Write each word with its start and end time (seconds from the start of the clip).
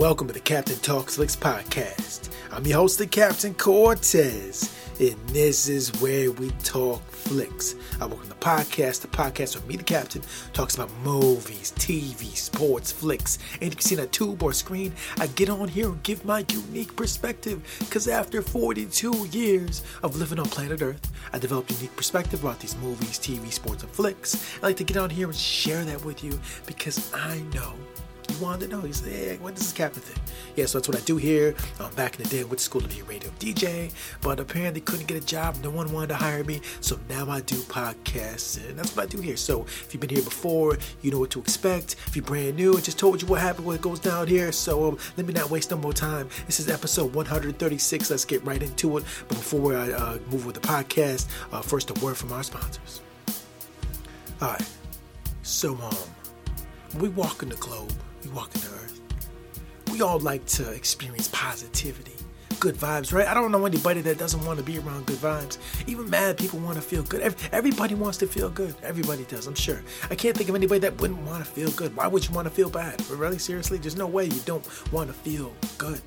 Welcome 0.00 0.28
to 0.28 0.32
the 0.32 0.40
Captain 0.40 0.78
Talks 0.78 1.16
Flicks 1.16 1.36
podcast. 1.36 2.30
I'm 2.50 2.64
your 2.64 2.78
host, 2.78 2.96
the 2.98 3.06
Captain 3.06 3.52
Cortez, 3.52 4.74
and 4.98 5.14
this 5.28 5.68
is 5.68 5.90
where 6.00 6.32
we 6.32 6.52
talk 6.64 7.02
flicks. 7.02 7.74
I 8.00 8.06
work 8.06 8.22
on 8.22 8.30
the 8.30 8.34
podcast. 8.36 9.02
The 9.02 9.08
podcast 9.08 9.58
where 9.58 9.68
me, 9.68 9.76
the 9.76 9.82
Captain, 9.82 10.22
talks 10.54 10.74
about 10.76 10.90
movies, 11.04 11.74
TV, 11.76 12.34
sports, 12.34 12.90
flicks, 12.90 13.38
and 13.60 13.74
you 13.74 13.80
see 13.82 13.94
on 13.98 14.04
a 14.04 14.06
tube 14.06 14.42
or 14.42 14.54
screen. 14.54 14.94
I 15.18 15.26
get 15.26 15.50
on 15.50 15.68
here 15.68 15.90
and 15.90 16.02
give 16.02 16.24
my 16.24 16.46
unique 16.50 16.96
perspective, 16.96 17.62
because 17.80 18.08
after 18.08 18.40
42 18.40 19.28
years 19.32 19.82
of 20.02 20.16
living 20.16 20.38
on 20.38 20.46
planet 20.46 20.80
Earth, 20.80 21.12
I 21.34 21.38
developed 21.38 21.72
a 21.72 21.74
unique 21.74 21.94
perspective 21.94 22.42
about 22.42 22.58
these 22.58 22.74
movies, 22.78 23.18
TV, 23.18 23.52
sports, 23.52 23.82
and 23.82 23.92
flicks. 23.92 24.56
I 24.62 24.68
like 24.68 24.78
to 24.78 24.84
get 24.84 24.96
on 24.96 25.10
here 25.10 25.26
and 25.26 25.36
share 25.36 25.84
that 25.84 26.02
with 26.06 26.24
you 26.24 26.40
because 26.64 27.12
I 27.12 27.40
know 27.52 27.74
wanted 28.40 28.70
to 28.70 28.76
know. 28.76 28.84
You 28.84 28.92
say, 28.92 29.10
hey, 29.10 29.36
what 29.38 29.54
does 29.54 29.64
this 29.64 29.72
Captain 29.72 30.02
thing? 30.02 30.20
Yeah, 30.56 30.66
so 30.66 30.78
that's 30.78 30.88
what 30.88 30.96
I 30.96 31.00
do 31.00 31.16
here. 31.16 31.54
Um, 31.78 31.92
back 31.94 32.16
in 32.16 32.22
the 32.24 32.28
day, 32.28 32.40
I 32.40 32.44
went 32.44 32.58
to 32.58 32.64
school 32.64 32.80
to 32.80 32.88
be 32.88 33.00
a 33.00 33.04
radio 33.04 33.30
DJ, 33.38 33.92
but 34.20 34.40
apparently 34.40 34.80
couldn't 34.80 35.06
get 35.06 35.22
a 35.22 35.26
job. 35.26 35.56
No 35.62 35.70
one 35.70 35.92
wanted 35.92 36.08
to 36.08 36.16
hire 36.16 36.44
me, 36.44 36.60
so 36.80 36.98
now 37.08 37.28
I 37.30 37.40
do 37.40 37.56
podcasts, 37.56 38.56
and 38.68 38.78
that's 38.78 38.96
what 38.96 39.04
I 39.04 39.06
do 39.06 39.20
here. 39.20 39.36
So 39.36 39.62
if 39.62 39.92
you've 39.92 40.00
been 40.00 40.10
here 40.10 40.22
before, 40.22 40.78
you 41.02 41.10
know 41.10 41.18
what 41.18 41.30
to 41.30 41.40
expect. 41.40 41.96
If 42.06 42.16
you're 42.16 42.24
brand 42.24 42.56
new, 42.56 42.76
I 42.76 42.80
just 42.80 42.98
told 42.98 43.22
you 43.22 43.28
what 43.28 43.40
happened, 43.40 43.66
what 43.66 43.80
goes 43.80 44.00
down 44.00 44.26
here. 44.26 44.52
So 44.52 44.88
um, 44.88 44.98
let 45.16 45.26
me 45.26 45.32
not 45.32 45.50
waste 45.50 45.70
no 45.70 45.76
more 45.76 45.92
time. 45.92 46.28
This 46.46 46.60
is 46.60 46.68
episode 46.68 47.14
136. 47.14 48.10
Let's 48.10 48.24
get 48.24 48.44
right 48.44 48.62
into 48.62 48.98
it. 48.98 49.04
But 49.28 49.36
before 49.36 49.76
I 49.76 49.92
uh, 49.92 50.18
move 50.30 50.46
with 50.46 50.54
the 50.54 50.60
podcast, 50.60 51.28
uh, 51.52 51.60
first 51.62 51.90
a 51.90 52.04
word 52.04 52.16
from 52.16 52.32
our 52.32 52.42
sponsors. 52.42 53.00
All 54.40 54.52
right, 54.52 54.68
so 55.42 55.74
um, 55.74 55.94
we 56.98 57.08
walk 57.10 57.42
in 57.42 57.48
the 57.48 57.56
globe 57.56 57.92
we 58.24 58.30
walk 58.30 58.54
in 58.54 58.60
the 58.60 58.66
earth. 58.68 59.00
We 59.92 60.02
all 60.02 60.18
like 60.20 60.44
to 60.46 60.70
experience 60.72 61.28
positivity, 61.32 62.14
good 62.60 62.74
vibes, 62.74 63.12
right? 63.12 63.26
I 63.26 63.34
don't 63.34 63.50
know 63.50 63.66
anybody 63.66 64.00
that 64.02 64.18
doesn't 64.18 64.44
want 64.44 64.58
to 64.58 64.64
be 64.64 64.78
around 64.78 65.06
good 65.06 65.18
vibes. 65.18 65.58
Even 65.86 66.08
mad 66.08 66.38
people 66.38 66.58
want 66.60 66.76
to 66.76 66.82
feel 66.82 67.02
good. 67.02 67.34
Everybody 67.52 67.94
wants 67.94 68.18
to 68.18 68.26
feel 68.26 68.50
good. 68.50 68.74
Everybody 68.82 69.24
does, 69.24 69.46
I'm 69.46 69.54
sure. 69.54 69.82
I 70.10 70.14
can't 70.14 70.36
think 70.36 70.48
of 70.48 70.54
anybody 70.54 70.80
that 70.80 71.00
wouldn't 71.00 71.20
want 71.22 71.44
to 71.44 71.50
feel 71.50 71.70
good. 71.72 71.96
Why 71.96 72.06
would 72.06 72.26
you 72.28 72.34
want 72.34 72.46
to 72.46 72.54
feel 72.54 72.70
bad? 72.70 73.04
Really, 73.10 73.38
seriously, 73.38 73.78
there's 73.78 73.96
no 73.96 74.06
way 74.06 74.26
you 74.26 74.40
don't 74.44 74.66
want 74.92 75.08
to 75.08 75.14
feel 75.14 75.52
good. 75.78 76.00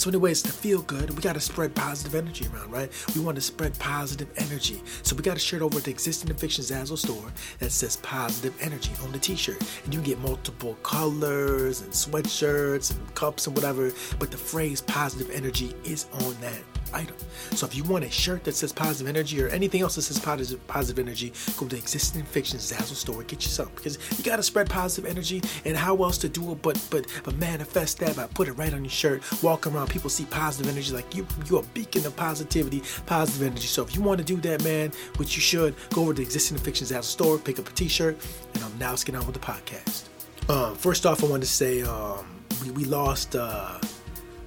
So, 0.00 0.08
anyways, 0.08 0.40
to 0.44 0.50
feel 0.50 0.80
good, 0.80 1.10
we 1.10 1.20
got 1.20 1.34
to 1.34 1.40
spread 1.40 1.74
positive 1.74 2.14
energy 2.14 2.46
around, 2.46 2.72
right? 2.72 2.90
We 3.14 3.20
want 3.20 3.34
to 3.34 3.42
spread 3.42 3.78
positive 3.78 4.30
energy. 4.38 4.82
So, 5.02 5.14
we 5.14 5.20
got 5.20 5.34
to 5.34 5.40
shirt 5.40 5.60
over 5.60 5.76
at 5.76 5.84
the 5.84 5.90
existing 5.90 6.34
fiction 6.36 6.64
Zazzle 6.64 6.96
store 6.96 7.30
that 7.58 7.70
says 7.70 7.96
positive 7.96 8.56
energy 8.62 8.92
on 9.04 9.12
the 9.12 9.18
t 9.18 9.36
shirt. 9.36 9.62
And 9.84 9.92
you 9.92 10.00
get 10.00 10.18
multiple 10.20 10.72
colors 10.82 11.82
and 11.82 11.92
sweatshirts 11.92 12.96
and 12.96 13.14
cups 13.14 13.46
and 13.46 13.54
whatever, 13.54 13.92
but 14.18 14.30
the 14.30 14.38
phrase 14.38 14.80
positive 14.80 15.28
energy 15.34 15.74
is 15.84 16.06
on 16.24 16.34
that 16.40 16.79
item. 16.92 17.16
So 17.52 17.66
if 17.66 17.74
you 17.74 17.84
want 17.84 18.04
a 18.04 18.10
shirt 18.10 18.44
that 18.44 18.54
says 18.54 18.72
positive 18.72 19.08
energy 19.08 19.42
or 19.42 19.48
anything 19.48 19.82
else 19.82 19.96
that 19.96 20.02
says 20.02 20.18
positive 20.18 20.66
positive 20.66 21.04
energy, 21.04 21.32
go 21.56 21.66
to 21.66 21.76
Existing 21.76 22.24
Fiction 22.24 22.58
Zazzle 22.58 22.94
store 22.94 23.22
get 23.22 23.42
you 23.44 23.50
some 23.50 23.70
because 23.74 23.98
you 24.18 24.24
gotta 24.24 24.42
spread 24.42 24.68
positive 24.68 25.10
energy. 25.10 25.42
And 25.64 25.76
how 25.76 25.96
else 26.02 26.18
to 26.18 26.28
do 26.28 26.52
it 26.52 26.62
but 26.62 26.84
but 26.90 27.06
but 27.24 27.36
manifest 27.36 27.98
that 27.98 28.16
by 28.16 28.26
put 28.26 28.48
it 28.48 28.52
right 28.52 28.72
on 28.72 28.84
your 28.84 28.90
shirt, 28.90 29.22
walk 29.42 29.66
around, 29.66 29.88
people 29.88 30.10
see 30.10 30.24
positive 30.26 30.70
energy 30.70 30.92
like 30.92 31.14
you 31.14 31.26
you're 31.48 31.60
a 31.60 31.66
beacon 31.68 32.04
of 32.06 32.16
positivity, 32.16 32.82
positive 33.06 33.46
energy. 33.46 33.66
So 33.66 33.82
if 33.82 33.94
you 33.94 34.02
want 34.02 34.18
to 34.18 34.24
do 34.24 34.36
that, 34.48 34.62
man, 34.64 34.92
which 35.16 35.36
you 35.36 35.42
should, 35.42 35.74
go 35.90 36.02
over 36.02 36.14
to 36.14 36.22
Existing 36.22 36.58
Fiction 36.58 36.86
Zazzle 36.86 37.04
store, 37.04 37.38
pick 37.38 37.58
up 37.58 37.68
a 37.68 37.72
T-shirt, 37.72 38.16
and 38.54 38.62
um, 38.64 38.72
now 38.78 38.90
let's 38.90 39.04
get 39.04 39.14
on 39.14 39.26
with 39.26 39.34
the 39.34 39.40
podcast. 39.40 40.08
Um, 40.48 40.74
first 40.74 41.06
off, 41.06 41.22
I 41.22 41.26
want 41.28 41.42
to 41.42 41.48
say 41.48 41.82
um, 41.82 42.26
we, 42.62 42.70
we 42.72 42.84
lost. 42.84 43.36
Uh, 43.36 43.78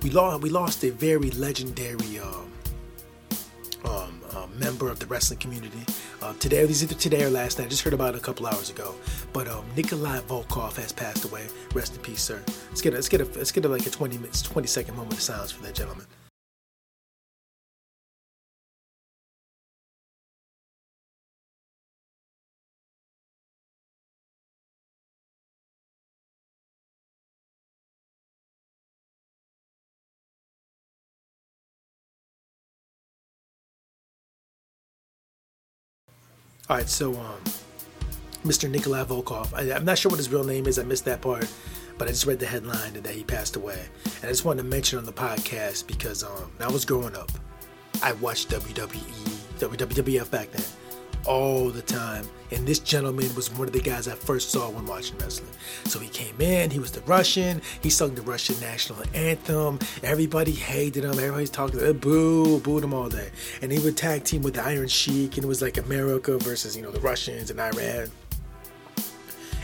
we 0.03 0.09
lost 0.09 0.41
we 0.41 0.49
lost 0.49 0.83
a 0.83 0.91
very 0.91 1.31
legendary 1.31 2.19
um, 2.19 2.51
um, 3.85 4.21
uh, 4.35 4.47
member 4.57 4.89
of 4.89 4.99
the 4.99 5.05
wrestling 5.05 5.39
community. 5.39 5.79
Uh, 6.21 6.33
today, 6.39 6.61
it 6.61 6.67
was 6.67 6.83
either 6.83 6.95
today 6.95 7.23
or 7.23 7.29
last 7.29 7.57
night. 7.57 7.65
I 7.65 7.67
just 7.69 7.83
heard 7.83 7.93
about 7.93 8.13
it 8.13 8.17
a 8.17 8.21
couple 8.21 8.45
hours 8.45 8.69
ago. 8.69 8.95
But 9.31 9.47
um, 9.47 9.65
Nikolai 9.75 10.19
Volkoff 10.21 10.75
has 10.75 10.91
passed 10.91 11.25
away. 11.25 11.47
Rest 11.73 11.95
in 11.95 12.01
peace, 12.01 12.21
sir. 12.21 12.41
Let's 12.69 12.81
get 12.81 12.93
a, 12.93 12.95
let's 12.97 13.09
get 13.09 13.21
a, 13.21 13.25
let's 13.37 13.51
get 13.51 13.65
a, 13.65 13.69
like 13.69 13.85
a 13.85 13.89
20 13.89 14.17
minutes, 14.17 14.41
20 14.41 14.67
second 14.67 14.95
moment 14.95 15.13
of 15.13 15.21
silence 15.21 15.51
for 15.51 15.63
that 15.63 15.75
gentleman. 15.75 16.05
All 36.69 36.77
right, 36.77 36.87
so 36.87 37.11
um, 37.13 37.41
Mr. 38.45 38.69
Nikolai 38.69 39.03
Volkoff. 39.03 39.53
I, 39.53 39.75
am 39.75 39.83
not 39.83 39.97
sure 39.97 40.09
what 40.09 40.17
his 40.17 40.29
real 40.29 40.45
name 40.45 40.65
is. 40.65 40.79
I 40.79 40.83
missed 40.83 41.03
that 41.05 41.21
part, 41.21 41.51
but 41.97 42.07
I 42.07 42.11
just 42.11 42.25
read 42.25 42.39
the 42.39 42.45
headline 42.45 42.93
that 42.93 43.13
he 43.13 43.23
passed 43.23 43.57
away. 43.57 43.85
And 44.05 44.23
I 44.23 44.27
just 44.29 44.45
wanted 44.45 44.63
to 44.63 44.69
mention 44.69 44.97
on 44.97 45.05
the 45.05 45.11
podcast 45.11 45.87
because 45.87 46.23
um, 46.23 46.51
I 46.61 46.71
was 46.71 46.85
growing 46.85 47.15
up, 47.15 47.31
I 48.01 48.13
watched 48.13 48.49
WWE, 48.49 49.59
WWF 49.59 50.31
back 50.31 50.51
then 50.51 50.65
all 51.25 51.69
the 51.69 51.81
time. 51.81 52.27
And 52.51 52.67
this 52.67 52.79
gentleman 52.79 53.33
was 53.35 53.51
one 53.51 53.67
of 53.67 53.73
the 53.73 53.81
guys 53.81 54.07
I 54.07 54.13
first 54.13 54.51
saw 54.51 54.69
when 54.69 54.85
watching 54.85 55.17
wrestling. 55.17 55.49
So 55.85 55.97
he 55.97 56.07
came 56.07 56.39
in, 56.39 56.69
he 56.69 56.77
was 56.77 56.91
the 56.91 57.01
Russian, 57.01 57.61
he 57.81 57.89
sung 57.89 58.13
the 58.13 58.21
Russian 58.21 58.59
national 58.59 58.99
anthem. 59.15 59.79
Everybody 60.03 60.51
hated 60.51 61.03
him, 61.03 61.11
everybody's 61.11 61.49
talking, 61.49 61.83
uh, 61.83 61.93
boo, 61.93 62.59
booed 62.59 62.83
him 62.83 62.93
all 62.93 63.09
day. 63.09 63.29
And 63.61 63.71
he 63.71 63.79
would 63.79 63.97
tag 63.97 64.23
team 64.23 64.43
with 64.43 64.53
the 64.53 64.63
Iron 64.63 64.87
Sheik, 64.87 65.35
and 65.37 65.45
it 65.45 65.47
was 65.47 65.63
like 65.63 65.77
America 65.77 66.37
versus, 66.37 66.77
you 66.77 66.83
know, 66.83 66.91
the 66.91 66.99
Russians 66.99 67.49
and 67.49 67.59
Iran. 67.59 68.11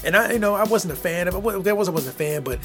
And 0.03 0.15
I, 0.15 0.33
you 0.33 0.39
know, 0.39 0.55
I 0.55 0.63
wasn't 0.63 0.93
a 0.93 0.97
fan 0.97 1.27
of 1.27 1.35
it. 1.35 1.63
There 1.63 1.75
was 1.75 1.89
I 1.89 1.91
wasn't 1.91 2.15
a 2.15 2.17
fan, 2.17 2.43
but 2.43 2.59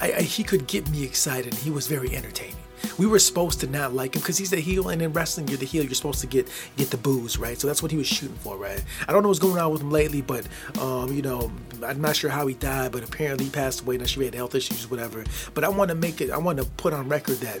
I, 0.00 0.12
I, 0.12 0.22
he 0.22 0.42
could 0.42 0.66
get 0.66 0.88
me 0.90 1.04
excited. 1.04 1.54
He 1.54 1.70
was 1.70 1.86
very 1.86 2.14
entertaining 2.14 2.56
we 2.98 3.06
were 3.06 3.18
supposed 3.18 3.60
to 3.60 3.66
not 3.66 3.94
like 3.94 4.14
him 4.14 4.20
because 4.20 4.38
he's 4.38 4.50
the 4.50 4.60
heel, 4.60 4.88
and 4.88 5.00
in 5.02 5.12
wrestling, 5.12 5.48
you're 5.48 5.58
the 5.58 5.66
heel. 5.66 5.82
You're 5.82 5.94
supposed 5.94 6.20
to 6.20 6.26
get 6.26 6.48
get 6.76 6.90
the 6.90 6.96
booze, 6.96 7.38
right? 7.38 7.58
So 7.58 7.66
that's 7.66 7.82
what 7.82 7.90
he 7.90 7.96
was 7.96 8.06
shooting 8.06 8.36
for, 8.36 8.56
right? 8.56 8.82
I 9.08 9.12
don't 9.12 9.22
know 9.22 9.28
what's 9.28 9.40
going 9.40 9.58
on 9.58 9.72
with 9.72 9.82
him 9.82 9.90
lately, 9.90 10.20
but 10.20 10.46
um, 10.78 11.12
you 11.12 11.22
know, 11.22 11.50
I'm 11.82 12.00
not 12.00 12.16
sure 12.16 12.30
how 12.30 12.46
he 12.46 12.54
died, 12.54 12.92
but 12.92 13.02
apparently 13.02 13.46
he 13.46 13.50
passed 13.50 13.82
away. 13.82 13.96
Not 13.96 14.08
sure 14.08 14.22
he 14.22 14.26
had 14.26 14.34
health 14.34 14.54
issues, 14.54 14.90
whatever. 14.90 15.24
But 15.54 15.64
I 15.64 15.68
want 15.68 15.88
to 15.88 15.94
make 15.94 16.20
it. 16.20 16.30
I 16.30 16.38
want 16.38 16.58
to 16.58 16.64
put 16.64 16.92
on 16.92 17.08
record 17.08 17.36
that 17.38 17.60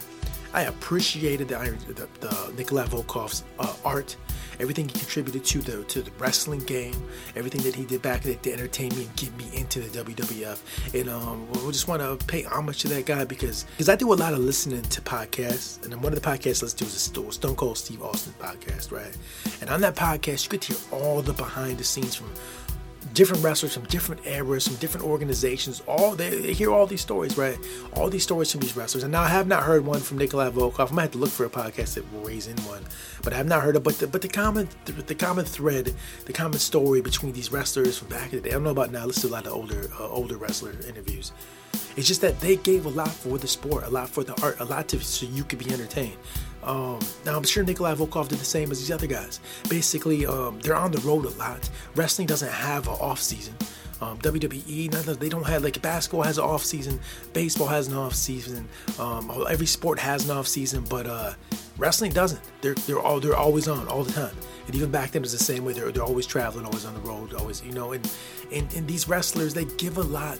I 0.52 0.62
appreciated 0.62 1.48
the, 1.48 1.56
the, 1.88 2.08
the 2.20 2.52
Nikolai 2.56 2.86
Volkoff's 2.86 3.44
uh, 3.58 3.74
art 3.84 4.16
everything 4.60 4.88
he 4.88 4.98
contributed 4.98 5.44
to 5.44 5.58
the 5.58 5.84
to 5.84 6.02
the 6.02 6.10
wrestling 6.18 6.60
game, 6.60 6.94
everything 7.36 7.62
that 7.62 7.74
he 7.74 7.84
did 7.84 8.02
back 8.02 8.22
there 8.22 8.34
to 8.34 8.52
entertain 8.52 8.90
me 8.96 9.04
and 9.04 9.16
get 9.16 9.36
me 9.36 9.50
into 9.54 9.80
the 9.80 10.04
WWF. 10.04 10.98
And 10.98 11.08
um, 11.08 11.50
we 11.50 11.72
just 11.72 11.88
want 11.88 12.02
to 12.02 12.24
pay 12.26 12.42
homage 12.42 12.80
to 12.80 12.88
that 12.88 13.06
guy 13.06 13.24
because 13.24 13.64
because 13.64 13.88
I 13.88 13.96
do 13.96 14.12
a 14.12 14.14
lot 14.14 14.32
of 14.32 14.40
listening 14.40 14.82
to 14.82 15.00
podcasts, 15.00 15.84
and 15.84 15.94
one 16.02 16.12
of 16.12 16.22
the 16.22 16.28
podcasts 16.28 16.62
let's 16.62 16.74
do 16.74 16.84
is 16.84 16.94
a 16.94 17.32
Stone 17.32 17.56
Cold 17.56 17.78
Steve 17.78 18.02
Austin 18.02 18.34
podcast, 18.38 18.92
right? 18.92 19.16
And 19.60 19.70
on 19.70 19.80
that 19.80 19.96
podcast, 19.96 20.44
you 20.44 20.50
get 20.50 20.62
to 20.62 20.74
hear 20.74 20.82
all 20.92 21.22
the 21.22 21.32
behind 21.32 21.78
the 21.78 21.84
scenes 21.84 22.14
from 22.14 22.30
different 23.14 23.42
wrestlers 23.42 23.74
from 23.74 23.84
different 23.84 24.26
eras, 24.26 24.66
from 24.66 24.76
different 24.76 25.06
organizations. 25.06 25.80
All 25.86 26.14
they, 26.14 26.30
they, 26.30 26.52
hear 26.52 26.70
all 26.70 26.86
these 26.86 27.00
stories, 27.00 27.36
right? 27.36 27.58
All 27.94 28.08
these 28.08 28.22
stories 28.22 28.50
from 28.52 28.60
these 28.60 28.76
wrestlers. 28.76 29.02
And 29.02 29.12
now 29.12 29.22
I 29.22 29.28
have 29.28 29.46
not 29.46 29.62
heard 29.62 29.84
one 29.84 30.00
from 30.00 30.18
Nikolai 30.18 30.50
Volkoff. 30.50 30.92
I 30.92 30.94
might 30.94 31.02
have 31.02 31.10
to 31.12 31.18
look 31.18 31.30
for 31.30 31.44
a 31.44 31.50
podcast 31.50 31.94
that 31.94 32.12
will 32.12 32.22
raise 32.22 32.46
in 32.46 32.56
one, 32.58 32.84
but 33.22 33.32
I 33.32 33.36
have 33.36 33.46
not 33.46 33.62
heard 33.62 33.76
it. 33.76 33.82
But 33.82 33.98
the, 33.98 34.06
but 34.06 34.22
the 34.22 34.28
common 34.28 34.68
the, 34.84 34.92
the, 34.92 35.14
common 35.14 35.44
thread, 35.44 35.94
the 36.26 36.32
common 36.32 36.58
story 36.58 37.00
between 37.00 37.32
these 37.32 37.52
wrestlers 37.52 37.98
from 37.98 38.08
back 38.08 38.32
in 38.32 38.42
the 38.42 38.48
day. 38.48 38.50
I 38.50 38.54
don't 38.54 38.64
know 38.64 38.70
about 38.70 38.92
now. 38.92 39.02
I 39.02 39.04
listen 39.06 39.28
to 39.28 39.34
a 39.34 39.36
lot 39.36 39.46
of 39.46 39.52
older 39.52 39.90
uh, 39.98 40.08
older 40.08 40.36
wrestler 40.36 40.72
interviews. 40.86 41.32
It's 41.96 42.06
just 42.06 42.20
that 42.20 42.40
they 42.40 42.56
gave 42.56 42.86
a 42.86 42.88
lot 42.88 43.10
for 43.10 43.38
the 43.38 43.48
sport, 43.48 43.84
a 43.84 43.90
lot 43.90 44.08
for 44.08 44.24
the 44.24 44.40
art, 44.42 44.60
a 44.60 44.64
lot 44.64 44.88
to 44.88 45.00
so 45.00 45.26
you 45.26 45.44
could 45.44 45.58
be 45.58 45.72
entertained. 45.72 46.16
Um, 46.62 46.98
now 47.24 47.36
I'm 47.36 47.44
sure 47.44 47.64
Nikolai 47.64 47.94
Volkoff 47.94 48.28
did 48.28 48.38
the 48.38 48.44
same 48.44 48.70
as 48.70 48.78
these 48.78 48.90
other 48.90 49.06
guys. 49.06 49.40
Basically, 49.68 50.26
um, 50.26 50.60
they're 50.60 50.76
on 50.76 50.92
the 50.92 51.00
road 51.00 51.24
a 51.24 51.30
lot. 51.30 51.68
Wrestling 51.94 52.26
doesn't 52.26 52.50
have 52.50 52.86
an 52.86 52.94
off 52.94 53.20
season. 53.20 53.54
Um, 54.00 54.18
WWE, 54.18 55.18
they 55.18 55.28
don't 55.28 55.46
have 55.46 55.62
like 55.62 55.80
basketball 55.82 56.22
has 56.22 56.38
an 56.38 56.44
off 56.44 56.64
season, 56.64 56.98
baseball 57.34 57.66
has 57.66 57.88
an 57.88 57.94
off 57.94 58.14
season. 58.14 58.66
Um, 58.98 59.30
every 59.50 59.66
sport 59.66 59.98
has 59.98 60.24
an 60.24 60.36
off 60.36 60.48
season, 60.48 60.84
but 60.88 61.06
uh, 61.06 61.34
wrestling 61.76 62.12
doesn't. 62.12 62.40
They're 62.62 62.74
they're 62.74 62.98
all 62.98 63.20
they're 63.20 63.36
always 63.36 63.68
on 63.68 63.86
all 63.88 64.02
the 64.02 64.12
time. 64.12 64.34
And 64.66 64.74
even 64.74 64.90
back 64.90 65.10
then, 65.10 65.20
it 65.20 65.24
was 65.24 65.32
the 65.32 65.44
same 65.44 65.66
way. 65.66 65.74
They're 65.74 65.92
they're 65.92 66.02
always 66.02 66.26
traveling, 66.26 66.64
always 66.64 66.86
on 66.86 66.94
the 66.94 67.00
road, 67.00 67.34
always 67.34 67.62
you 67.62 67.72
know. 67.72 67.92
And 67.92 68.10
and, 68.50 68.72
and 68.74 68.88
these 68.88 69.06
wrestlers, 69.06 69.52
they 69.52 69.66
give 69.66 69.98
a 69.98 70.02
lot 70.02 70.38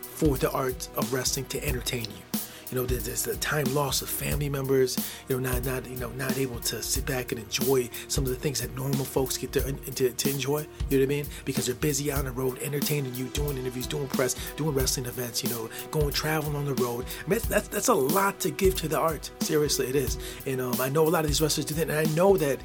for 0.00 0.36
the 0.36 0.50
art 0.52 0.88
of 0.94 1.12
wrestling 1.12 1.46
to 1.46 1.66
entertain 1.66 2.04
you. 2.04 2.31
You 2.72 2.78
know, 2.78 2.86
there's 2.86 3.04
there's 3.04 3.22
the 3.22 3.36
time 3.36 3.66
loss 3.74 4.00
of 4.00 4.08
family 4.08 4.48
members. 4.48 4.96
You 5.28 5.38
know, 5.38 5.50
not 5.50 5.62
not 5.66 5.86
you 5.86 5.96
know 5.96 6.08
not 6.12 6.38
able 6.38 6.58
to 6.60 6.82
sit 6.82 7.04
back 7.04 7.30
and 7.30 7.38
enjoy 7.38 7.90
some 8.08 8.24
of 8.24 8.30
the 8.30 8.36
things 8.36 8.62
that 8.62 8.74
normal 8.74 9.04
folks 9.04 9.36
get 9.36 9.52
to 9.52 9.72
to, 9.72 10.10
to 10.10 10.30
enjoy. 10.30 10.60
You 10.88 10.98
know 10.98 11.02
what 11.02 11.02
I 11.02 11.06
mean? 11.06 11.26
Because 11.44 11.66
they're 11.66 11.74
busy 11.74 12.10
on 12.10 12.24
the 12.24 12.30
road, 12.32 12.58
entertaining 12.62 13.14
you, 13.14 13.26
doing 13.26 13.58
interviews, 13.58 13.86
doing 13.86 14.08
press, 14.08 14.36
doing 14.56 14.74
wrestling 14.74 15.04
events. 15.04 15.44
You 15.44 15.50
know, 15.50 15.68
going 15.90 16.12
traveling 16.12 16.56
on 16.56 16.64
the 16.64 16.74
road. 16.82 17.04
I 17.26 17.28
mean, 17.28 17.40
that's 17.46 17.68
that's 17.68 17.88
a 17.88 17.94
lot 17.94 18.40
to 18.40 18.50
give 18.50 18.74
to 18.76 18.88
the 18.88 18.98
art. 18.98 19.30
Seriously, 19.40 19.88
it 19.88 19.94
is. 19.94 20.16
And 20.46 20.58
um, 20.62 20.80
I 20.80 20.88
know 20.88 21.06
a 21.06 21.10
lot 21.10 21.24
of 21.24 21.28
these 21.28 21.42
wrestlers 21.42 21.66
do 21.66 21.74
that, 21.74 21.90
and 21.90 21.92
I 22.08 22.10
know 22.14 22.38
that 22.38 22.58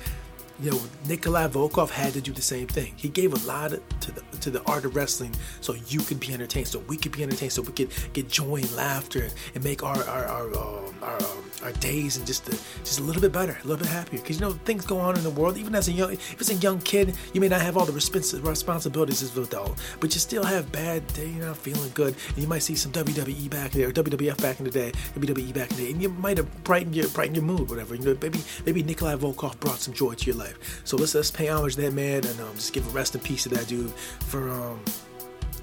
you 0.59 0.71
know, 0.71 0.79
Nikolai 1.07 1.47
Volkoff 1.47 1.89
had 1.89 2.13
to 2.13 2.21
do 2.21 2.31
the 2.31 2.41
same 2.41 2.67
thing. 2.67 2.93
He 2.95 3.09
gave 3.09 3.33
a 3.33 3.47
lot 3.47 3.71
to 3.71 4.11
the 4.11 4.21
to 4.41 4.49
the 4.49 4.61
art 4.63 4.85
of 4.85 4.95
wrestling 4.95 5.35
so 5.61 5.73
you 5.87 5.99
could 5.99 6.19
be 6.19 6.33
entertained, 6.33 6.67
so 6.67 6.79
we 6.79 6.97
could 6.97 7.11
be 7.11 7.23
entertained, 7.23 7.51
so 7.51 7.61
we 7.61 7.73
could 7.73 7.91
get 8.13 8.29
joy 8.29 8.57
and 8.57 8.71
laughter 8.75 9.27
and 9.53 9.63
make 9.63 9.83
our 9.83 10.03
our 10.05 10.25
our, 10.25 10.47
um, 10.57 10.95
our, 11.01 11.21
um, 11.21 11.46
our 11.63 11.71
days 11.73 12.17
and 12.17 12.25
just 12.25 12.45
the, 12.45 12.51
just 12.79 12.99
a 12.99 13.03
little 13.03 13.21
bit 13.21 13.31
better, 13.31 13.53
a 13.63 13.67
little 13.67 13.77
bit 13.77 13.87
happier. 13.87 14.19
Because 14.19 14.39
you 14.39 14.45
know 14.45 14.53
things 14.65 14.85
go 14.85 14.97
on 14.99 15.15
in 15.17 15.23
the 15.23 15.29
world. 15.29 15.57
Even 15.57 15.75
as 15.75 15.87
a 15.87 15.91
young, 15.91 16.13
if 16.13 16.33
it's 16.33 16.49
a 16.49 16.55
young 16.55 16.79
kid, 16.79 17.15
you 17.33 17.41
may 17.41 17.47
not 17.47 17.61
have 17.61 17.77
all 17.77 17.85
the 17.85 17.91
respons- 17.91 18.43
responsibilities 18.43 19.21
as 19.21 19.37
an 19.37 19.43
adult, 19.43 19.77
but 19.99 20.13
you 20.13 20.19
still 20.19 20.43
have 20.43 20.71
bad 20.71 21.05
day. 21.13 21.29
You're 21.29 21.45
not 21.45 21.57
feeling 21.57 21.91
good, 21.93 22.15
and 22.29 22.37
you 22.37 22.47
might 22.47 22.63
see 22.63 22.75
some 22.75 22.91
WWE 22.91 23.49
back 23.49 23.75
in 23.75 23.81
there, 23.81 23.89
or 23.89 23.93
WWF 23.93 24.41
back 24.41 24.59
in 24.59 24.65
the 24.65 24.71
day, 24.71 24.91
WWE 25.15 25.53
back 25.53 25.69
in 25.71 25.77
the 25.77 25.83
day, 25.83 25.91
and 25.91 26.01
you 26.01 26.09
might 26.09 26.37
have 26.37 26.63
brightened 26.63 26.95
your 26.95 27.07
brightened 27.09 27.35
your 27.35 27.45
mood, 27.45 27.69
whatever. 27.69 27.95
You 27.95 28.03
know, 28.03 28.17
maybe 28.21 28.39
maybe 28.65 28.83
Nikolai 28.83 29.15
Volkoff 29.15 29.59
brought 29.59 29.79
some 29.79 29.93
joy 29.93 30.13
to 30.13 30.25
your 30.25 30.35
life 30.35 30.47
life. 30.47 30.81
So 30.83 30.97
let's 30.97 31.15
let's 31.15 31.31
pay 31.31 31.47
homage 31.47 31.75
to 31.75 31.81
that 31.81 31.93
man 31.93 32.25
and 32.25 32.39
um, 32.39 32.55
just 32.55 32.73
give 32.73 32.87
a 32.87 32.89
rest 32.91 33.15
in 33.15 33.21
peace 33.21 33.43
to 33.43 33.49
that 33.49 33.67
dude 33.67 33.91
for 33.91 34.49
um, 34.49 34.79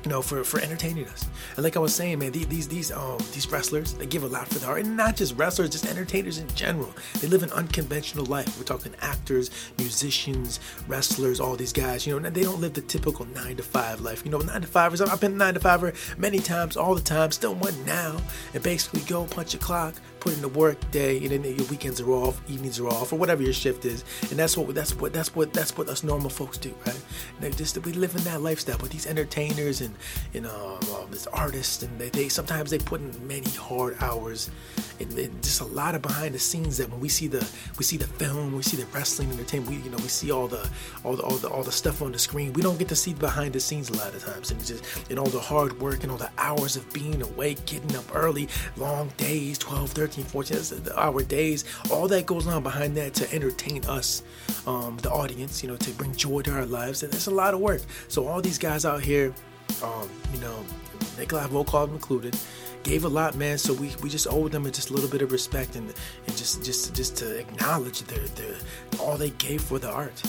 you 0.04 0.10
know, 0.10 0.22
for, 0.22 0.44
for 0.44 0.60
entertaining 0.60 1.06
us. 1.08 1.26
And 1.56 1.64
like 1.64 1.76
I 1.76 1.80
was 1.80 1.94
saying, 1.94 2.18
man, 2.18 2.32
these 2.32 2.68
these 2.68 2.92
um 2.92 3.18
these 3.32 3.50
wrestlers 3.50 3.94
they 3.94 4.06
give 4.06 4.22
a 4.22 4.26
lot 4.26 4.48
for 4.48 4.58
the 4.58 4.66
art, 4.66 4.84
and 4.84 4.96
not 4.96 5.16
just 5.16 5.36
wrestlers, 5.36 5.70
just 5.70 5.86
entertainers 5.86 6.38
in 6.38 6.48
general. 6.54 6.92
They 7.20 7.28
live 7.28 7.42
an 7.42 7.50
unconventional 7.52 8.26
life. 8.26 8.58
We're 8.58 8.64
talking 8.64 8.94
actors, 9.00 9.50
musicians, 9.78 10.60
wrestlers, 10.86 11.40
all 11.40 11.56
these 11.56 11.72
guys. 11.72 12.06
You 12.06 12.20
know, 12.20 12.30
they 12.30 12.42
don't 12.42 12.60
live 12.60 12.74
the 12.74 12.82
typical 12.82 13.26
nine 13.26 13.56
to 13.56 13.62
five 13.62 14.00
life. 14.00 14.24
You 14.24 14.30
know, 14.30 14.38
nine 14.38 14.60
to 14.60 14.66
fivers. 14.66 15.00
I've 15.00 15.20
been 15.20 15.38
nine 15.38 15.54
to 15.54 15.60
fiver 15.60 15.92
many 16.18 16.38
times, 16.38 16.76
all 16.76 16.94
the 16.94 17.00
time. 17.00 17.30
Still 17.30 17.54
one 17.54 17.84
now, 17.84 18.20
and 18.52 18.62
basically 18.62 19.00
go 19.02 19.24
punch 19.24 19.54
a 19.54 19.58
clock, 19.58 19.94
put 20.24 20.32
in 20.32 20.40
the 20.40 20.48
work 20.48 20.78
day, 20.90 21.18
and 21.18 21.30
then 21.30 21.44
your 21.44 21.66
weekends 21.66 22.00
are 22.00 22.10
off, 22.10 22.40
evenings 22.48 22.80
are 22.80 22.88
off, 22.88 23.12
or 23.12 23.16
whatever 23.16 23.42
your 23.42 23.52
shift 23.52 23.84
is. 23.84 24.04
And 24.30 24.38
that's 24.38 24.56
what 24.56 24.74
that's 24.74 24.94
what 24.94 25.12
that's 25.12 25.34
what 25.36 25.52
that's 25.52 25.76
what 25.76 25.90
us 25.90 26.02
normal 26.02 26.30
folks 26.30 26.56
do, 26.56 26.74
right? 26.86 27.02
And 27.42 27.54
just 27.54 27.76
we 27.84 27.92
live 27.92 28.16
in 28.16 28.24
that 28.24 28.40
lifestyle. 28.40 28.78
But 28.78 28.88
these 28.88 29.06
entertainers 29.06 29.82
and 29.82 29.94
you 30.32 30.40
know 30.40 30.78
um, 30.94 31.10
this 31.10 31.26
artists, 31.26 31.82
and 31.82 31.98
they, 31.98 32.08
they 32.08 32.30
sometimes 32.30 32.70
they 32.70 32.78
put 32.78 33.02
in 33.02 33.28
many 33.28 33.50
hard 33.50 33.98
hours, 34.00 34.50
and, 34.98 35.12
and, 35.18 35.42
just 35.42 35.60
a 35.60 35.66
lot 35.66 35.94
of 35.94 36.00
behind 36.00 36.34
the 36.34 36.38
scenes 36.38 36.78
that 36.78 36.90
when 36.90 37.00
we 37.00 37.10
see 37.10 37.26
the 37.26 37.46
we 37.76 37.84
see 37.84 37.98
the 37.98 38.06
film, 38.06 38.54
we 38.54 38.62
see 38.62 38.78
the 38.78 38.86
wrestling 38.86 39.30
entertainment, 39.30 39.76
we 39.76 39.84
you 39.84 39.90
know 39.90 39.98
we 39.98 40.08
see 40.08 40.30
all 40.30 40.48
the 40.48 40.66
all 41.04 41.16
the 41.16 41.22
all 41.22 41.36
the 41.36 41.48
all 41.50 41.62
the 41.62 41.72
stuff 41.72 42.00
on 42.00 42.12
the 42.12 42.18
screen. 42.18 42.54
We 42.54 42.62
don't 42.62 42.78
get 42.78 42.88
to 42.88 42.96
see 42.96 43.12
behind 43.12 43.52
the 43.52 43.60
scenes 43.60 43.90
a 43.90 43.96
lot 43.98 44.14
of 44.14 44.24
times, 44.24 44.50
and 44.50 44.64
just 44.64 44.82
and 45.10 45.18
all 45.18 45.26
the 45.26 45.40
hard 45.40 45.78
work 45.82 46.02
and 46.02 46.10
all 46.10 46.18
the 46.18 46.30
hours 46.38 46.76
of 46.76 46.90
being 46.94 47.20
awake, 47.20 47.66
getting 47.66 47.94
up 47.94 48.04
early, 48.14 48.48
long 48.78 49.12
days, 49.18 49.58
12, 49.58 49.90
13 49.90 50.13
13, 50.14 50.24
14 50.24 50.92
hour 50.96 51.22
days. 51.22 51.64
All 51.90 52.06
that 52.08 52.26
goes 52.26 52.46
on 52.46 52.62
behind 52.62 52.96
that 52.96 53.14
to 53.14 53.32
entertain 53.34 53.84
us, 53.86 54.22
um, 54.66 54.96
the 55.02 55.10
audience, 55.10 55.62
you 55.62 55.68
know, 55.68 55.76
to 55.76 55.90
bring 55.92 56.14
joy 56.14 56.42
to 56.42 56.52
our 56.52 56.66
lives. 56.66 57.02
And 57.02 57.12
it's 57.12 57.26
a 57.26 57.30
lot 57.32 57.54
of 57.54 57.60
work. 57.60 57.82
So 58.08 58.26
all 58.26 58.40
these 58.40 58.58
guys 58.58 58.84
out 58.84 59.02
here, 59.02 59.34
um, 59.82 60.08
you 60.32 60.40
know, 60.40 60.64
Nikolai 61.18 61.46
Volkoff 61.46 61.88
included, 61.88 62.36
gave 62.84 63.04
a 63.04 63.08
lot, 63.08 63.34
man. 63.34 63.58
So 63.58 63.74
we, 63.74 63.90
we 64.02 64.08
just 64.08 64.26
owe 64.30 64.48
them 64.48 64.70
just 64.70 64.90
a 64.90 64.92
little 64.92 65.10
bit 65.10 65.22
of 65.22 65.32
respect 65.32 65.74
and, 65.74 65.92
and 66.26 66.36
just 66.36 66.64
just 66.64 66.94
just 66.94 67.16
to 67.16 67.38
acknowledge 67.38 68.02
their, 68.02 68.26
their 68.28 68.54
all 69.00 69.16
they 69.16 69.30
gave 69.30 69.62
for 69.62 69.78
the 69.78 69.90
art. 69.90 70.22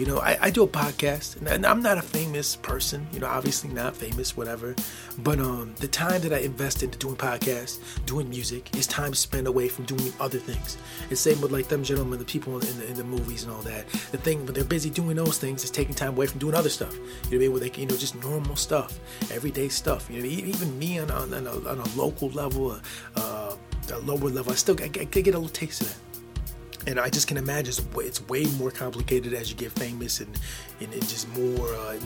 You 0.00 0.06
know, 0.06 0.18
I, 0.18 0.38
I 0.40 0.48
do 0.50 0.62
a 0.62 0.66
podcast, 0.66 1.46
and 1.46 1.66
I'm 1.66 1.82
not 1.82 1.98
a 1.98 2.02
famous 2.02 2.56
person. 2.56 3.06
You 3.12 3.20
know, 3.20 3.26
obviously 3.26 3.68
not 3.68 3.94
famous, 3.94 4.34
whatever. 4.34 4.74
But 5.18 5.40
um, 5.40 5.74
the 5.76 5.88
time 5.88 6.22
that 6.22 6.32
I 6.32 6.38
invest 6.38 6.82
into 6.82 6.96
doing 6.96 7.16
podcasts, 7.16 7.80
doing 8.06 8.30
music, 8.30 8.74
is 8.74 8.86
time 8.86 9.12
spent 9.12 9.46
away 9.46 9.68
from 9.68 9.84
doing 9.84 10.10
other 10.18 10.38
things. 10.38 10.78
And 11.10 11.18
same 11.18 11.38
with 11.42 11.52
like 11.52 11.68
them 11.68 11.84
gentlemen, 11.84 12.18
the 12.18 12.24
people 12.24 12.58
in 12.60 12.78
the, 12.78 12.86
in 12.86 12.94
the 12.94 13.04
movies 13.04 13.42
and 13.42 13.52
all 13.52 13.60
that. 13.60 13.88
The 14.10 14.16
thing, 14.16 14.46
but 14.46 14.54
they're 14.54 14.64
busy 14.64 14.88
doing 14.88 15.16
those 15.16 15.36
things, 15.36 15.64
is 15.64 15.70
taking 15.70 15.94
time 15.94 16.14
away 16.14 16.28
from 16.28 16.38
doing 16.38 16.54
other 16.54 16.70
stuff. 16.70 16.94
You 16.94 17.02
know 17.02 17.10
what 17.10 17.34
I 17.34 17.36
mean? 17.36 17.50
Where 17.52 17.60
they, 17.60 17.68
can, 17.68 17.82
you 17.82 17.88
know, 17.90 17.96
just 17.98 18.14
normal 18.22 18.56
stuff, 18.56 18.98
everyday 19.30 19.68
stuff. 19.68 20.08
You 20.10 20.22
know, 20.22 20.26
even 20.26 20.78
me 20.78 20.98
on, 20.98 21.10
on, 21.10 21.34
on, 21.34 21.46
a, 21.46 21.68
on 21.68 21.78
a, 21.78 21.88
local 21.94 22.30
level, 22.30 22.80
uh, 23.16 23.54
a 23.92 23.98
lower 23.98 24.30
level, 24.30 24.50
I 24.50 24.54
still 24.54 24.76
I, 24.80 24.84
I 24.84 24.88
get 24.88 25.34
a 25.34 25.38
little 25.38 25.50
taste 25.50 25.82
of 25.82 25.88
that 25.88 26.09
and 26.86 26.98
I 26.98 27.10
just 27.10 27.28
can 27.28 27.36
imagine 27.36 27.74
it's 27.96 28.28
way 28.28 28.44
more 28.58 28.70
complicated 28.70 29.34
as 29.34 29.50
you 29.50 29.56
get 29.56 29.72
famous 29.72 30.20
and, 30.20 30.38
and, 30.80 30.92
and 30.92 31.08
just 31.08 31.28
more 31.36 31.68
uh, 31.74 31.98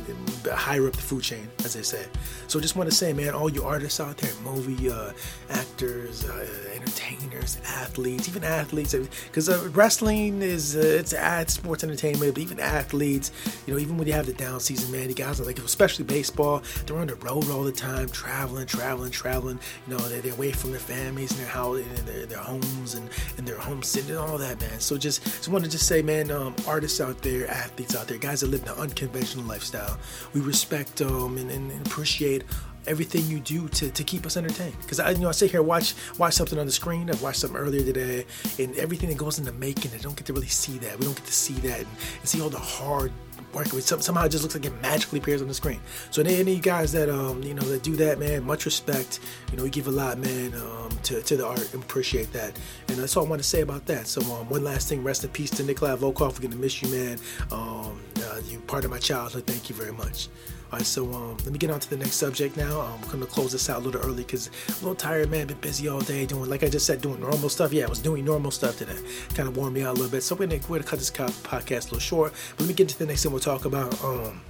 higher 0.55 0.87
up 0.87 0.95
the 0.95 1.03
food 1.03 1.23
chain, 1.23 1.49
as 1.65 1.75
they 1.75 1.83
say. 1.83 2.07
So 2.49 2.61
just 2.61 2.75
want 2.75 2.91
to 2.91 2.95
say, 2.95 3.13
man, 3.13 3.35
all 3.35 3.49
you 3.49 3.63
artists 3.65 4.01
out 4.01 4.17
there, 4.17 4.33
movie 4.43 4.91
uh, 4.91 5.13
actors, 5.51 6.29
uh, 6.29 6.47
entertainers, 6.75 7.59
athletes, 7.67 8.29
even 8.29 8.43
athletes, 8.43 8.95
because 8.95 9.49
uh, 9.49 9.69
wrestling 9.73 10.43
is 10.43 10.77
uh, 10.77 10.81
it's 11.01 11.55
sports 11.55 11.85
entertainment, 11.85 12.35
but 12.35 12.41
even 12.41 12.59
athletes, 12.59 13.31
you 13.67 13.75
know, 13.75 13.79
even 13.79 13.97
when 13.97 14.07
you 14.07 14.13
have 14.13 14.27
the 14.27 14.33
down 14.33 14.59
season, 14.61 14.91
man, 14.91 15.09
you 15.09 15.15
guys 15.15 15.41
are 15.41 15.45
like, 15.45 15.59
especially 15.59 16.05
baseball, 16.05 16.63
they're 16.87 16.99
on 16.99 17.07
the 17.07 17.15
road 17.17 17.49
all 17.51 17.63
the 17.63 17.73
time, 17.73 18.09
traveling, 18.09 18.67
traveling, 18.67 19.11
traveling. 19.11 19.59
You 19.87 19.97
know, 19.97 20.09
they're, 20.09 20.21
they're 20.21 20.33
away 20.33 20.51
from 20.53 20.73
their 20.73 20.81
families 20.81 21.31
and 21.31 21.41
their 21.41 21.47
house 21.47 21.79
and 21.79 22.09
their, 22.09 22.27
their 22.27 22.39
homes 22.39 22.95
and, 22.95 23.09
and 23.39 23.47
their 23.47 23.59
home 23.59 23.83
city 23.83 24.11
and 24.11 24.19
all 24.19 24.39
that, 24.39 24.61
man. 24.61 24.64
So 24.79 24.97
just 24.97 25.23
just 25.25 25.49
want 25.49 25.65
to 25.65 25.71
just 25.71 25.87
say, 25.87 26.03
man, 26.03 26.31
um, 26.31 26.55
artists 26.67 27.01
out 27.01 27.23
there, 27.23 27.49
athletes 27.49 27.97
out 27.97 28.09
there, 28.09 28.19
guys 28.19 28.41
that 28.41 28.49
live 28.49 28.63
an 28.65 28.77
unconventional 28.79 29.45
lifestyle, 29.45 29.99
we 30.33 30.41
respect 30.41 31.01
um, 31.01 31.37
and, 31.39 31.51
and 31.51 31.87
appreciate 31.87 32.45
everything 32.87 33.27
you 33.27 33.41
do 33.41 33.69
to, 33.69 33.91
to 33.91 34.05
keep 34.05 34.27
us 34.27 34.37
entertained. 34.37 34.77
Because 34.83 35.01
I 35.01 35.11
you 35.11 35.19
know 35.19 35.29
I 35.29 35.33
sit 35.33 35.51
here 35.51 35.63
watch 35.63 35.95
watch 36.19 36.35
something 36.35 36.59
on 36.59 36.67
the 36.67 36.73
screen. 36.73 37.11
I 37.11 37.15
watched 37.17 37.41
something 37.41 37.59
earlier 37.59 37.85
today, 37.85 38.27
and 38.59 38.77
everything 38.77 39.09
that 39.09 39.19
goes 39.19 39.39
into 39.39 39.53
making, 39.53 39.93
I 39.93 39.99
don't 39.99 40.17
get 40.17 40.27
to 40.27 40.33
really 40.33 40.47
see 40.49 40.79
that. 40.79 40.99
We 40.99 41.05
don't 41.05 41.17
get 41.17 41.27
to 41.27 41.33
see 41.33 41.55
that 41.55 41.81
and, 41.81 41.89
and 42.21 42.29
see 42.29 42.41
all 42.41 42.51
the 42.51 42.59
hard 42.59 43.13
work. 43.55 43.67
Some, 43.69 44.01
somehow 44.01 44.25
it 44.25 44.31
just 44.31 44.43
looks 44.43 44.55
like 44.55 44.65
it 44.65 44.81
magically 44.81 45.19
appears 45.19 45.43
on 45.43 45.49
the 45.49 45.55
screen. 45.55 45.81
So 46.11 46.23
any, 46.23 46.37
any 46.37 46.59
guys 46.59 46.93
that 46.93 47.09
um 47.09 47.43
you 47.43 47.55
know 47.55 47.63
that 47.63 47.83
do 47.83 47.97
that, 47.97 48.19
man, 48.19 48.45
much 48.45 48.65
respect. 48.65 49.21
You 49.51 49.57
know 49.57 49.65
we 49.65 49.71
give 49.71 49.87
a 49.87 49.91
lot, 49.93 50.19
man, 50.19 50.55
um, 50.55 50.91
to, 51.05 51.23
to 51.23 51.37
the 51.37 51.47
art 51.47 51.73
and 51.75 51.83
appreciate 51.83 52.33
that. 52.33 52.59
And 52.89 52.99
that's 52.99 53.17
all 53.17 53.25
I 53.25 53.29
want 53.29 53.43
to 53.43 53.49
say 53.49 53.61
about 53.63 53.87
that. 53.87 54.07
So 54.07 54.21
um, 54.35 54.49
one 54.49 54.65
last 54.65 54.89
thing, 54.89 55.03
rest 55.05 55.25
in 55.25 55.31
peace 55.31 55.51
to 55.51 55.63
Nikolai 55.63 55.97
Volkoff. 55.97 56.35
We're 56.35 56.49
gonna 56.49 56.61
miss 56.61 56.83
you, 56.83 56.89
man. 56.91 57.19
Um, 57.51 58.01
uh, 58.23 58.41
you 58.47 58.59
part 58.61 58.85
of 58.85 58.91
my 58.91 58.99
childhood. 58.99 59.47
Thank 59.47 59.69
you 59.69 59.75
very 59.75 59.93
much. 59.93 60.29
All 60.75 60.79
right, 60.79 60.85
so 60.85 61.05
um, 61.13 61.37
let 61.45 61.53
me 61.53 61.59
get 61.61 61.71
on 61.71 61.79
to 61.79 61.89
the 61.89 61.97
next 61.97 62.17
subject 62.17 62.57
now. 62.57 62.81
Um, 62.81 62.99
I'm 63.05 63.09
gonna 63.09 63.27
close 63.27 63.53
this 63.53 63.71
out 63.71 63.83
a 63.83 63.85
little 63.85 64.01
early 64.01 64.25
because 64.25 64.51
I'm 64.67 64.75
a 64.75 64.79
little 64.79 64.95
tired, 64.97 65.31
man. 65.31 65.47
Been 65.47 65.57
busy 65.59 65.87
all 65.87 66.01
day 66.01 66.27
doing, 66.27 66.51
like 66.51 66.65
I 66.65 66.69
just 66.69 66.85
said, 66.85 67.01
doing 67.01 67.21
normal 67.21 67.49
stuff. 67.49 67.73
Yeah, 67.73 67.85
I 67.85 67.89
was 67.89 68.01
doing 68.01 68.25
normal 68.25 68.51
stuff 68.51 68.79
today. 68.79 68.99
Kind 69.35 69.49
of 69.49 69.57
warmed 69.57 69.77
me 69.77 69.85
out 69.85 69.91
a 69.91 69.93
little 69.93 70.11
bit. 70.11 70.25
So 70.25 70.35
we're 70.35 70.49
gonna, 70.49 70.83
cut 70.83 70.99
this 70.99 71.13
podcast 71.13 71.69
a 71.69 71.85
little 71.85 71.99
short. 72.01 72.33
But 72.57 72.63
let 72.63 72.69
me 72.71 72.75
get 72.75 72.89
to 72.89 72.99
the 72.99 73.07
next 73.07 73.23
thing 73.23 73.31
we'll 73.31 73.41
talk 73.41 73.67
about. 73.67 74.03
Um, 74.03 74.41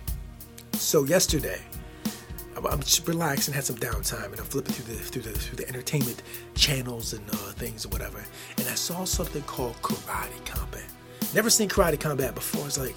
so 0.72 1.04
yesterday, 1.04 1.60
I'm 2.56 2.80
just 2.80 3.06
relaxed 3.06 3.48
and 3.48 3.54
had 3.54 3.64
some 3.64 3.76
downtime, 3.76 4.30
and 4.30 4.40
I'm 4.40 4.46
flipping 4.46 4.72
through 4.72 4.94
the 4.94 5.02
through 5.02 5.22
the 5.30 5.38
through 5.38 5.56
the 5.56 5.68
entertainment 5.68 6.22
channels 6.54 7.12
and 7.12 7.28
uh, 7.28 7.52
things 7.52 7.84
or 7.84 7.90
whatever, 7.90 8.24
and 8.56 8.66
I 8.66 8.76
saw 8.76 9.04
something 9.04 9.42
called 9.42 9.76
Karate 9.82 10.42
Combat. 10.46 10.86
Never 11.34 11.50
seen 11.50 11.68
Karate 11.68 12.00
Combat 12.00 12.34
before. 12.34 12.64
It's 12.64 12.78
like 12.78 12.96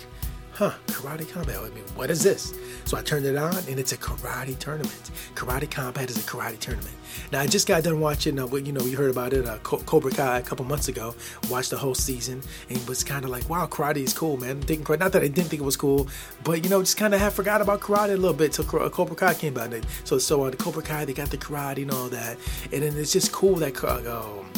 huh, 0.58 0.74
karate 0.88 1.30
combat. 1.32 1.56
I 1.60 1.70
mean, 1.70 1.84
what 1.96 2.10
is 2.10 2.24
this? 2.24 2.56
So 2.86 2.98
I 2.98 3.04
turned 3.04 3.28
it 3.28 3.36
on, 3.36 3.56
and 3.70 3.80
it's 3.80 3.92
a 3.92 3.98
karate 3.98 4.58
tournament. 4.58 5.12
Karate 5.36 5.70
combat 5.70 6.10
is 6.10 6.18
a 6.18 6.28
karate 6.28 6.60
tournament. 6.60 6.96
Now 7.32 7.42
I 7.42 7.48
just 7.48 7.68
got 7.68 7.84
done 7.84 8.00
watching. 8.00 8.40
Uh, 8.40 8.48
you 8.56 8.72
know, 8.72 8.82
you 8.82 8.98
heard 8.98 9.12
about 9.12 9.34
it, 9.34 9.46
uh, 9.46 9.60
Cobra 9.60 10.10
Kai, 10.10 10.40
a 10.40 10.42
couple 10.42 10.66
months 10.66 10.88
ago. 10.88 11.14
Watched 11.50 11.70
the 11.70 11.78
whole 11.78 11.94
season, 11.94 12.42
and 12.70 12.88
was 12.88 13.04
kind 13.04 13.24
of 13.24 13.30
like, 13.30 13.48
wow, 13.48 13.68
karate 13.68 13.98
is 13.98 14.14
cool, 14.14 14.38
man. 14.38 14.60
Didn't 14.62 14.90
not 14.90 15.12
that 15.12 15.22
I 15.22 15.28
didn't 15.28 15.50
think 15.50 15.62
it 15.62 15.66
was 15.66 15.78
cool, 15.78 16.08
but 16.44 16.64
you 16.64 16.70
know, 16.72 16.82
just 16.82 16.98
kind 16.98 17.14
of 17.14 17.20
have 17.20 17.36
forgot 17.36 17.62
about 17.62 17.82
karate 17.82 18.14
a 18.14 18.18
little 18.18 18.34
bit 18.34 18.54
till 18.54 18.66
Cobra 18.66 19.16
Kai 19.16 19.36
came 19.36 19.58
out. 19.58 19.68
So 20.06 20.18
so 20.18 20.42
on 20.42 20.48
uh, 20.48 20.52
the 20.52 20.58
Cobra 20.58 20.82
Kai, 20.82 21.06
they 21.06 21.14
got 21.14 21.30
the 21.30 21.38
karate 21.38 21.84
and 21.84 21.92
all 21.92 22.10
that, 22.10 22.38
and 22.74 22.82
then 22.82 22.98
it's 22.98 23.14
just 23.14 23.32
cool 23.32 23.56
that. 23.58 23.84
Uh, 23.84 24.40
um, 24.40 24.52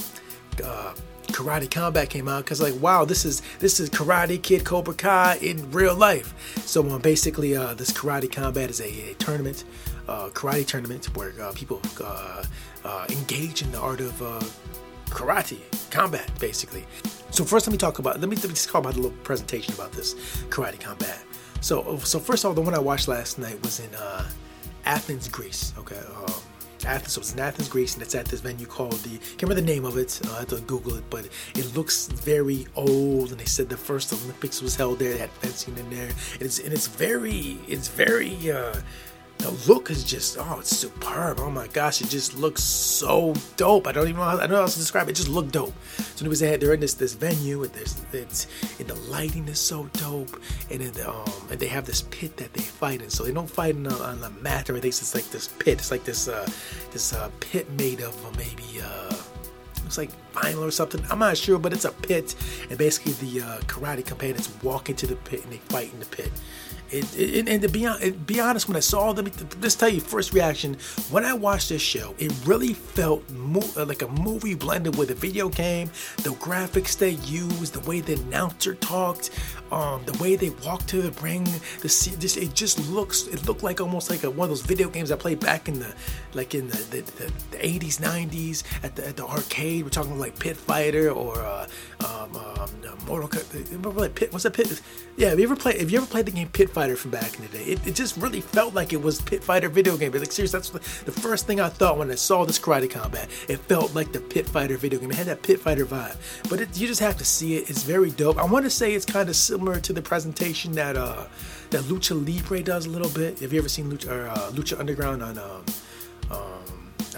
uh, 0.64 0.94
Karate 1.30 1.70
Combat 1.70 2.10
came 2.10 2.28
out 2.28 2.44
because 2.44 2.62
like 2.62 2.80
wow 2.82 3.06
this 3.06 3.26
is 3.26 3.42
this 3.60 3.80
is 3.80 3.90
Karate 3.90 4.42
Kid 4.42 4.66
Cobra 4.66 4.94
Kai 4.94 5.38
in 5.42 5.70
real 5.72 5.96
life. 5.96 6.34
So 6.66 6.88
um, 6.90 7.02
basically 7.02 7.56
uh, 7.56 7.74
this 7.74 7.92
Karate 7.92 8.32
Combat 8.32 8.70
is 8.70 8.80
a, 8.82 9.12
a 9.12 9.14
tournament, 9.16 9.64
uh, 10.08 10.30
karate 10.30 10.66
tournament 10.66 11.06
where 11.16 11.34
uh, 11.42 11.52
people 11.54 11.82
uh, 12.04 12.44
uh, 12.84 13.06
engage 13.10 13.62
in 13.62 13.72
the 13.72 13.80
art 13.80 14.02
of 14.02 14.22
uh, 14.22 14.42
karate 15.06 15.60
combat 15.92 16.30
basically. 16.40 16.86
So 17.32 17.44
first 17.44 17.68
let 17.68 17.72
me 17.72 17.78
talk 17.78 18.00
about 18.00 18.20
let 18.20 18.30
me, 18.30 18.36
let 18.36 18.46
me 18.46 18.52
just 18.52 18.70
talk 18.70 18.82
about 18.82 18.94
a 18.94 19.00
little 19.00 19.18
presentation 19.24 19.74
about 19.74 19.92
this 19.92 20.16
Karate 20.50 20.80
Combat. 20.80 21.20
So 21.62 21.98
so 22.00 22.20
first 22.20 22.44
of 22.44 22.50
all 22.50 22.56
the 22.56 22.62
one 22.62 22.74
I 22.74 22.80
watched 22.80 23.08
last 23.08 23.40
night 23.40 23.62
was 23.64 23.80
in 23.80 23.90
Athens, 24.86 25.28
Greece. 25.28 25.74
Okay. 25.78 26.00
Um, 26.16 26.34
Athens. 26.86 27.14
So 27.14 27.22
it's 27.22 27.34
in 27.34 27.40
Athens, 27.40 27.70
Greece, 27.70 27.94
and 27.94 28.04
it's 28.04 28.16
at 28.16 28.26
this 28.26 28.40
venue 28.42 28.66
called 28.66 28.94
the. 29.04 29.18
Can't 29.18 29.44
remember 29.44 29.62
the 29.62 29.68
name 29.68 29.86
of 29.86 29.98
it. 29.98 30.20
I 30.32 30.40
have 30.40 30.50
to 30.50 30.62
Google 30.62 30.96
it, 30.96 31.04
but 31.10 31.28
it 31.56 31.76
looks 31.76 32.08
very 32.08 32.68
old. 32.76 33.32
And 33.32 33.40
they 33.40 33.46
said 33.46 33.70
the 33.70 33.78
first 33.78 34.14
Olympics 34.14 34.62
was 34.62 34.76
held 34.76 35.00
there. 35.00 35.14
They 35.14 35.20
had 35.20 35.30
fencing 35.32 35.78
in 35.78 35.90
there, 35.90 36.10
and 36.34 36.42
it's 36.42 36.60
and 36.60 36.74
it's 36.74 36.88
very 36.88 37.58
it's 37.68 37.88
very. 37.88 38.52
Uh, 38.52 38.76
the 39.40 39.52
look 39.72 39.90
is 39.90 40.04
just 40.04 40.38
oh 40.38 40.58
it's 40.60 40.76
superb. 40.76 41.40
Oh 41.40 41.50
my 41.50 41.68
gosh 41.68 42.02
it 42.02 42.10
just 42.10 42.38
looks 42.38 42.62
so 42.62 43.34
dope. 43.56 43.88
I 43.88 43.92
don't 43.94 44.04
even 44.08 44.18
know 44.18 44.24
how, 44.24 44.38
i 44.38 44.42
don't 44.42 44.52
know 44.52 44.62
how 44.62 44.68
to 44.68 44.78
describe 44.78 45.08
it. 45.08 45.12
it 45.12 45.16
just 45.16 45.30
looked 45.30 45.54
dope. 45.54 45.74
So 45.98 46.24
anyways 46.24 46.42
they 46.42 46.50
had, 46.50 46.60
they're 46.60 46.74
in 46.74 46.82
this 46.82 46.94
this 46.94 47.14
venue 47.14 47.64
and 47.64 47.76
it's 47.76 48.48
and 48.80 48.88
the 48.88 48.96
lighting 49.10 49.48
is 49.48 49.60
so 49.60 49.90
dope. 49.94 50.42
And 50.70 50.82
then 50.82 51.06
um 51.08 51.26
and 51.50 51.60
they 51.60 51.68
have 51.68 51.86
this 51.86 52.02
pit 52.04 52.36
that 52.38 52.54
they 52.54 52.62
fight 52.62 53.02
in. 53.02 53.10
So 53.10 53.24
they 53.24 53.32
don't 53.32 53.50
fight 53.50 53.76
in 53.76 53.86
a, 53.88 53.94
on 53.96 54.20
mat 54.42 54.70
or 54.70 54.74
anything. 54.74 54.90
It's 54.90 55.16
like 55.16 55.30
this 55.32 55.48
pit. 55.48 55.80
It's 55.80 55.92
like 55.92 56.04
this 56.04 56.28
uh 56.28 56.48
this 56.92 57.14
uh 57.14 57.32
pit 57.40 57.70
made 57.72 58.02
of 58.02 58.14
uh, 58.26 58.32
maybe 58.38 58.82
uh 58.84 59.16
looks 59.84 59.98
like 59.98 60.12
vinyl 60.34 60.68
or 60.68 60.72
something. 60.72 61.04
I'm 61.10 61.20
not 61.20 61.36
sure, 61.36 61.58
but 61.58 61.74
it's 61.74 61.86
a 61.86 61.92
pit, 61.92 62.36
and 62.70 62.78
basically 62.78 63.14
the 63.14 63.42
uh, 63.42 63.60
karate 63.62 64.06
combatants 64.06 64.52
walk 64.62 64.90
into 64.90 65.08
the 65.08 65.16
pit 65.16 65.44
and 65.44 65.52
they 65.52 65.58
fight 65.58 65.92
in 65.92 66.00
the 66.00 66.06
pit. 66.06 66.32
It, 66.92 67.18
it, 67.18 67.48
and 67.48 67.62
to 67.62 67.70
be, 67.70 67.88
be 68.26 68.40
honest, 68.40 68.68
when 68.68 68.76
I 68.76 68.80
saw 68.80 69.14
them, 69.14 69.30
just 69.62 69.80
tell 69.80 69.90
you 69.90 70.00
first 70.00 70.34
reaction 70.34 70.76
when 71.12 71.24
I 71.24 71.34
watched 71.34 71.70
this 71.70 71.82
show, 71.82 72.16
it 72.18 72.34
really 72.46 72.74
felt 72.74 73.30
mo- 73.30 73.70
uh, 73.78 73.86
like 73.86 74.02
a 74.02 74.08
movie 74.08 74.56
blended 74.56 74.98
with 74.98 75.12
a 75.12 75.16
video 75.16 75.50
game. 75.50 75.90
The 76.18 76.32
graphics 76.32 76.98
they 76.98 77.12
used, 77.12 77.74
the 77.74 77.80
way 77.82 78.02
the 78.02 78.14
announcer 78.14 78.74
talked, 78.76 79.30
um, 79.72 80.02
the 80.06 80.18
way 80.22 80.36
they 80.36 80.50
walked 80.66 80.88
to 80.90 81.02
the 81.02 81.12
ring, 81.22 81.44
the 81.82 81.90
just 82.20 82.38
it 82.38 82.54
just 82.56 82.80
looks 82.90 83.28
it 83.28 83.48
looked 83.48 83.62
like 83.62 83.82
almost 83.82 84.10
like 84.10 84.24
a, 84.24 84.30
one 84.30 84.46
of 84.46 84.50
those 84.50 84.62
video 84.66 84.90
games 84.90 85.12
I 85.12 85.16
played 85.16 85.40
back 85.40 85.68
in 85.68 85.80
the 85.80 85.94
like 86.34 86.56
in 86.56 86.68
the, 86.68 86.78
the, 86.78 87.02
the, 87.02 87.32
the 87.52 87.58
80s, 87.58 88.00
90s 88.00 88.64
at 88.84 88.96
the, 88.96 89.08
at 89.08 89.18
the 89.18 89.26
arcade. 89.26 89.84
We're 89.84 89.90
talking 89.90 90.18
like 90.20 90.38
Pit 90.40 90.58
Fighter 90.58 91.12
or 91.12 91.40
uh, 91.40 91.68
um, 92.02 92.36
um, 92.36 92.70
Mortal 93.06 93.30
Kombat. 93.30 93.96
Like 93.96 94.16
Pit? 94.16 94.32
What's 94.32 94.44
that 94.44 94.54
Pit? 94.54 94.82
Yeah, 95.18 95.30
have 95.30 95.40
you 95.40 95.46
ever 95.46 95.56
played? 95.56 95.80
Have 95.80 95.90
you 95.92 95.98
ever 95.98 96.08
played 96.08 96.26
the 96.26 96.32
game 96.32 96.48
Pit 96.50 96.70
Fighter 96.70 96.79
from 96.96 97.12
back 97.12 97.36
in 97.36 97.42
the 97.42 97.48
day? 97.50 97.64
It, 97.64 97.88
it 97.88 97.96
just 97.96 98.18
really 98.18 98.42
felt 98.42 98.74
like 98.74 98.94
it 98.94 99.02
was 99.02 99.22
Pit 99.22 99.44
Fighter 99.44 99.70
video 99.70 99.98
game. 99.98 100.12
But 100.12 100.22
like 100.22 100.32
seriously, 100.32 100.60
that's 100.60 100.70
the 101.02 101.12
first 101.12 101.46
thing 101.48 101.60
I 101.60 101.70
thought 101.70 101.98
when 101.98 102.12
I 102.12 102.16
saw 102.16 102.46
this 102.46 102.60
Karate 102.60 102.90
Combat. 102.90 103.30
It 103.48 103.58
felt 103.58 103.94
like 103.96 104.12
the 104.12 104.20
Pit 104.20 104.48
Fighter 104.48 104.78
video 104.78 105.00
game. 105.00 105.12
It 105.12 105.18
had 105.18 105.28
that 105.28 105.44
Pit 105.44 105.60
Fighter 105.60 105.86
vibe. 105.86 106.16
But 106.50 106.62
it, 106.62 106.80
you 106.80 106.88
just 106.88 107.02
have 107.02 107.18
to 107.18 107.26
see 107.26 107.58
it. 107.58 107.70
It's 107.70 107.84
very 107.84 108.12
dope. 108.12 108.38
I 108.38 108.46
want 108.46 108.66
to 108.66 108.70
say 108.70 108.94
it's 108.94 109.06
kind 109.06 109.30
of 109.30 109.36
similar 109.36 109.80
to 109.80 109.94
the 109.94 110.02
presentation 110.02 110.72
that 110.74 110.96
uh 110.96 111.26
that 111.72 111.84
Lucha 111.84 112.16
Libre 112.26 112.64
does 112.64 112.86
a 112.86 112.90
little 112.90 113.10
bit. 113.10 113.40
Have 113.40 113.54
you 113.54 113.60
ever 113.60 113.70
seen 113.70 113.92
Lucha 113.92 114.12
or 114.12 114.28
uh, 114.28 114.50
Lucha 114.52 114.80
Underground 114.80 115.22
on 115.22 115.38
um, 115.38 115.64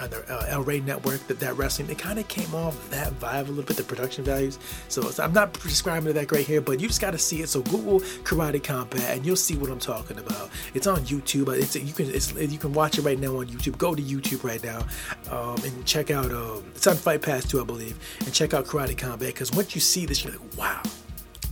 on 0.01 0.09
the 0.09 0.23
uh, 0.33 0.81
Network, 0.85 1.25
that 1.27 1.39
that 1.39 1.55
wrestling, 1.57 1.89
it 1.89 1.97
kind 1.97 2.19
of 2.19 2.27
came 2.27 2.53
off 2.55 2.89
that 2.89 3.11
vibe 3.19 3.47
a 3.47 3.49
little 3.49 3.63
bit, 3.63 3.77
the 3.77 3.83
production 3.83 4.23
values. 4.23 4.59
So, 4.87 5.01
so 5.03 5.23
I'm 5.23 5.33
not 5.33 5.53
describing 5.53 6.09
it 6.09 6.13
that 6.13 6.27
great 6.27 6.47
here, 6.47 6.61
but 6.61 6.79
you 6.79 6.87
just 6.87 7.01
got 7.01 7.11
to 7.11 7.17
see 7.17 7.41
it. 7.41 7.49
So 7.49 7.61
Google 7.61 7.99
Karate 8.23 8.63
Combat, 8.63 9.17
and 9.17 9.25
you'll 9.25 9.35
see 9.35 9.55
what 9.55 9.69
I'm 9.69 9.79
talking 9.79 10.17
about. 10.17 10.49
It's 10.73 10.87
on 10.87 10.99
YouTube. 11.01 11.55
It's 11.57 11.75
you 11.75 11.93
can 11.93 12.09
it's, 12.09 12.33
you 12.33 12.57
can 12.57 12.73
watch 12.73 12.97
it 12.97 13.01
right 13.01 13.19
now 13.19 13.37
on 13.37 13.47
YouTube. 13.47 13.77
Go 13.77 13.95
to 13.95 14.01
YouTube 14.01 14.43
right 14.43 14.63
now 14.63 14.85
um, 15.29 15.55
and 15.63 15.85
check 15.85 16.11
out. 16.11 16.31
Um, 16.31 16.63
it's 16.75 16.87
on 16.87 16.95
Fight 16.95 17.21
Pass 17.21 17.47
too, 17.47 17.61
I 17.61 17.63
believe, 17.63 17.97
and 18.19 18.33
check 18.33 18.53
out 18.53 18.65
Karate 18.65 18.97
Combat 18.97 19.33
because 19.33 19.51
once 19.51 19.75
you 19.75 19.81
see 19.81 20.05
this, 20.05 20.23
you're 20.23 20.33
like, 20.33 20.57
wow. 20.57 20.81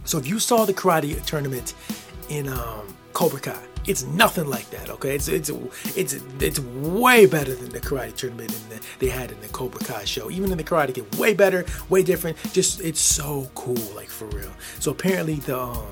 So 0.06 0.18
if 0.18 0.27
you 0.27 0.39
saw 0.39 0.65
the 0.65 0.74
karate 0.74 1.24
tournament 1.25 1.75
in 2.29 2.48
um, 2.48 2.96
Cobra 3.13 3.39
Kai, 3.39 3.68
it's 3.86 4.03
nothing 4.03 4.48
like 4.48 4.69
that. 4.71 4.89
Okay, 4.89 5.15
it's 5.15 5.27
it's 5.27 5.50
it's 5.95 6.13
it's 6.39 6.59
way 6.59 7.25
better 7.25 7.55
than 7.55 7.69
the 7.69 7.79
karate 7.79 8.15
tournament 8.15 8.51
the, 8.69 8.79
they 9.00 9.09
had 9.09 9.31
in 9.31 9.39
the 9.41 9.48
Cobra 9.50 9.79
Kai 9.81 10.05
show. 10.05 10.29
Even 10.29 10.51
in 10.51 10.57
the 10.57 10.63
Karate 10.63 10.93
Kid, 10.93 11.15
way 11.15 11.33
better, 11.33 11.65
way 11.89 12.03
different. 12.03 12.38
Just 12.53 12.81
it's 12.81 13.00
so 13.00 13.50
cool, 13.55 13.75
like 13.95 14.09
for 14.09 14.25
real. 14.27 14.51
So 14.79 14.91
apparently 14.91 15.36
the 15.36 15.59
um, 15.59 15.86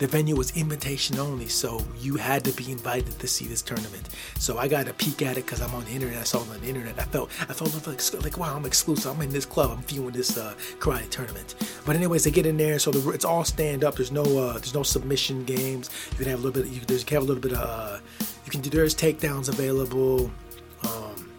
the 0.00 0.06
venue 0.06 0.34
was 0.34 0.56
invitation 0.56 1.18
only, 1.18 1.46
so 1.46 1.84
you 1.98 2.16
had 2.16 2.42
to 2.44 2.52
be 2.52 2.72
invited 2.72 3.18
to 3.18 3.28
see 3.28 3.46
this 3.46 3.60
tournament. 3.60 4.08
So 4.38 4.56
I 4.56 4.66
got 4.66 4.88
a 4.88 4.94
peek 4.94 5.20
at 5.20 5.36
it 5.36 5.44
because 5.44 5.60
I'm 5.60 5.74
on 5.74 5.84
the 5.84 5.90
internet. 5.90 6.16
I 6.16 6.24
saw 6.24 6.38
it 6.38 6.48
on 6.48 6.58
the 6.62 6.68
internet. 6.68 6.98
I 6.98 7.02
felt 7.04 7.30
I 7.42 7.52
felt 7.52 7.86
like, 7.86 8.24
like 8.24 8.38
wow, 8.38 8.56
I'm 8.56 8.64
exclusive. 8.64 9.14
I'm 9.14 9.20
in 9.20 9.28
this 9.28 9.44
club. 9.44 9.70
I'm 9.70 9.82
viewing 9.82 10.12
this 10.12 10.38
uh, 10.38 10.54
karate 10.78 11.10
tournament. 11.10 11.54
But 11.84 11.96
anyways, 11.96 12.24
they 12.24 12.30
get 12.30 12.46
in 12.46 12.56
there, 12.56 12.78
so 12.78 12.90
the, 12.90 13.10
it's 13.10 13.26
all 13.26 13.44
stand 13.44 13.84
up. 13.84 13.96
There's 13.96 14.10
no 14.10 14.22
uh, 14.22 14.54
there's 14.54 14.72
no 14.72 14.82
submission 14.82 15.44
games. 15.44 15.90
You 16.12 16.16
can 16.16 16.28
have 16.28 16.42
a 16.42 16.42
little 16.42 16.62
bit. 16.62 16.72
You, 16.72 16.80
can 16.80 17.16
have 17.16 17.22
a 17.22 17.26
little 17.26 17.42
bit 17.42 17.52
of. 17.52 17.58
Uh, 17.58 17.98
you 18.46 18.50
can 18.50 18.62
do 18.62 18.70
there's 18.70 18.94
takedowns 18.94 19.50
available. 19.50 20.30
Um, 20.82 21.30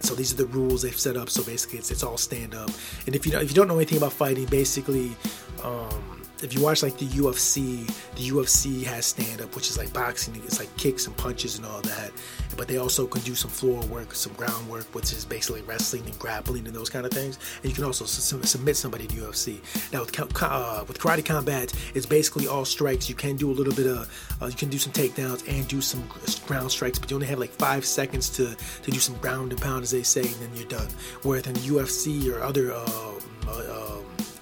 so 0.00 0.14
these 0.14 0.30
are 0.34 0.36
the 0.36 0.46
rules 0.46 0.82
they've 0.82 0.94
set 0.94 1.16
up. 1.16 1.30
So 1.30 1.42
basically, 1.42 1.78
it's, 1.78 1.90
it's 1.90 2.02
all 2.02 2.18
stand 2.18 2.54
up. 2.54 2.68
And 3.06 3.16
if 3.16 3.24
you 3.24 3.32
know, 3.32 3.40
if 3.40 3.48
you 3.48 3.54
don't 3.54 3.66
know 3.66 3.76
anything 3.76 3.96
about 3.96 4.12
fighting, 4.12 4.44
basically. 4.44 5.16
Um, 5.64 6.17
if 6.42 6.54
you 6.54 6.62
watch 6.62 6.82
like 6.82 6.96
the 6.98 7.06
UFC, 7.06 7.86
the 8.14 8.28
UFC 8.30 8.84
has 8.84 9.06
stand 9.06 9.40
up, 9.40 9.54
which 9.56 9.70
is 9.70 9.76
like 9.76 9.92
boxing. 9.92 10.36
It's 10.36 10.60
like 10.60 10.74
kicks 10.76 11.06
and 11.06 11.16
punches 11.16 11.56
and 11.56 11.66
all 11.66 11.80
that. 11.82 12.12
But 12.56 12.68
they 12.68 12.76
also 12.76 13.06
can 13.06 13.22
do 13.22 13.34
some 13.34 13.50
floor 13.50 13.84
work, 13.86 14.14
some 14.14 14.32
ground 14.34 14.68
work, 14.68 14.86
which 14.94 15.12
is 15.12 15.24
basically 15.24 15.62
wrestling 15.62 16.04
and 16.04 16.18
grappling 16.18 16.66
and 16.66 16.74
those 16.74 16.90
kind 16.90 17.04
of 17.06 17.12
things. 17.12 17.38
And 17.62 17.70
you 17.70 17.74
can 17.74 17.84
also 17.84 18.04
submit 18.04 18.76
somebody 18.76 19.06
to 19.06 19.16
UFC. 19.16 19.58
Now 19.92 20.00
with 20.00 20.18
uh, 20.42 20.84
with 20.86 20.98
karate 20.98 21.24
combat, 21.24 21.72
it's 21.94 22.06
basically 22.06 22.46
all 22.46 22.64
strikes. 22.64 23.08
You 23.08 23.14
can 23.14 23.36
do 23.36 23.50
a 23.50 23.54
little 23.54 23.74
bit 23.74 23.86
of, 23.86 24.36
uh, 24.40 24.46
you 24.46 24.56
can 24.56 24.68
do 24.68 24.78
some 24.78 24.92
takedowns 24.92 25.46
and 25.48 25.66
do 25.66 25.80
some 25.80 26.08
ground 26.46 26.70
strikes, 26.70 26.98
but 26.98 27.10
you 27.10 27.16
only 27.16 27.26
have 27.26 27.38
like 27.38 27.50
five 27.52 27.84
seconds 27.84 28.30
to 28.30 28.54
to 28.82 28.90
do 28.90 28.98
some 28.98 29.16
ground 29.16 29.52
and 29.52 29.60
pound, 29.60 29.82
as 29.82 29.90
they 29.90 30.02
say, 30.02 30.22
and 30.22 30.36
then 30.36 30.50
you're 30.54 30.68
done. 30.68 30.88
Whereas 31.22 31.46
in 31.46 31.54
UFC 31.54 32.32
or 32.32 32.42
other 32.42 32.72
uh, 32.72 33.08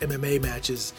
MMA 0.01 0.37
um, 0.37 0.43
matches 0.43 0.93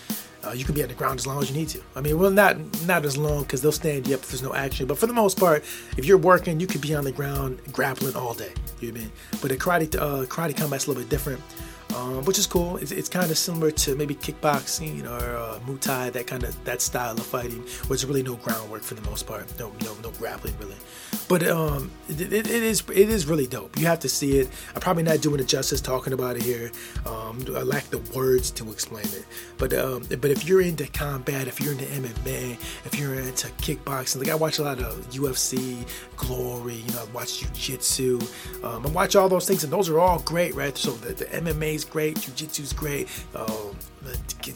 uh, 0.48 0.54
you 0.54 0.64
can 0.66 0.74
be 0.74 0.82
on 0.82 0.90
the 0.90 0.96
ground 0.96 1.20
as 1.20 1.28
long 1.28 1.42
as 1.42 1.50
you 1.50 1.58
need 1.58 1.70
to. 1.70 1.82
I 1.96 2.02
mean, 2.02 2.18
well, 2.18 2.32
not 2.32 2.58
not 2.86 3.06
as 3.06 3.18
long 3.18 3.44
because 3.44 3.62
they'll 3.62 3.72
stand 3.72 4.08
you 4.08 4.16
up 4.16 4.22
if 4.22 4.30
there's 4.30 4.44
no 4.44 4.54
action. 4.54 4.88
But 4.88 4.98
for 4.98 5.08
the 5.08 5.14
most 5.14 5.40
part, 5.40 5.64
if 5.98 6.06
you're 6.06 6.18
working, 6.18 6.60
you 6.60 6.68
could 6.68 6.82
be 6.82 6.96
on 6.96 7.04
the 7.04 7.12
ground 7.12 7.60
grappling 7.72 8.16
all 8.16 8.34
day. 8.34 8.52
You 8.80 8.92
know 8.92 8.94
what 8.94 9.00
I 9.00 9.04
mean? 9.04 9.12
But 9.42 9.50
the 9.50 9.58
karate 9.58 9.96
uh, 9.96 10.26
karate 10.26 10.56
combat's 10.56 10.86
a 10.86 10.90
little 10.90 11.04
bit 11.04 11.10
different 11.10 11.42
um, 11.96 12.26
which 12.26 12.38
is 12.38 12.48
cool. 12.48 12.78
It's, 12.78 12.92
it's 12.92 13.10
kind 13.10 13.32
of 13.32 13.38
similar 13.38 13.72
to 13.72 13.96
maybe 13.96 14.16
kickboxing 14.16 15.06
or 15.06 15.38
uh, 15.38 15.60
Muay 15.66 15.80
Thai, 15.80 16.10
that 16.12 16.28
kind 16.28 16.44
of 16.44 16.64
that 16.66 16.82
style 16.82 17.14
of 17.14 17.26
fighting, 17.26 17.62
where 17.62 17.90
there's 17.90 18.06
really 18.06 18.24
no 18.24 18.36
groundwork 18.36 18.82
for 18.82 18.96
the 18.96 19.10
most 19.10 19.26
part, 19.26 19.48
no 19.60 19.72
no 19.84 19.96
no 20.04 20.12
grappling 20.12 20.58
really. 20.60 20.76
But 21.28 21.46
um, 21.48 21.92
it, 22.08 22.22
it, 22.22 22.48
it 22.48 22.64
is 22.64 22.84
it 22.90 23.10
is 23.10 23.26
really 23.26 23.48
dope. 23.48 23.78
You 23.78 23.86
have 23.88 24.00
to 24.00 24.10
see 24.10 24.40
it. 24.40 24.50
I'm 24.74 24.82
probably 24.82 25.04
not 25.04 25.22
doing 25.22 25.40
it 25.40 25.48
justice 25.48 25.82
talking 25.82 26.14
about 26.14 26.38
it 26.38 26.44
here. 26.44 26.72
Um, 27.06 27.44
I 27.56 27.64
lack 27.64 27.86
the 27.86 28.00
words 28.16 28.52
to 28.52 28.72
explain 28.72 29.06
it. 29.06 29.26
But 29.58 29.74
um, 29.74 30.04
but 30.10 30.32
if 30.32 30.48
you're 30.48 30.62
into 30.62 30.88
combat, 30.88 31.48
if 31.48 31.60
you're 31.60 31.74
into 31.74 31.86
MMA, 31.86 32.54
if 32.86 32.98
you're 32.98 33.16
into 33.16 33.48
kickboxing, 33.58 34.20
like 34.20 34.30
I 34.30 34.36
watch 34.36 34.60
a 34.60 34.64
lot 34.64 34.80
of 34.80 35.10
UFC, 35.10 35.86
Glory, 36.16 36.76
you 36.76 36.92
know, 36.94 37.02
I 37.02 37.06
watch 37.14 37.40
Jiu-Jitsu, 37.40 38.20
um, 38.64 38.86
I 38.86 38.90
watch 38.90 39.16
all 39.16 39.30
those 39.30 39.48
things, 39.48 39.64
and 39.64 39.72
those 39.72 39.90
are 39.90 40.00
all 40.00 40.20
great, 40.20 40.56
right? 40.56 40.78
So 40.78 40.92
the, 40.92 41.14
the 41.14 41.26
MMA 41.26 41.77
is 41.78 41.86
great, 41.86 42.16
jujitsu 42.18 42.62
is 42.62 42.74
great, 42.74 43.08
um, 43.36 43.76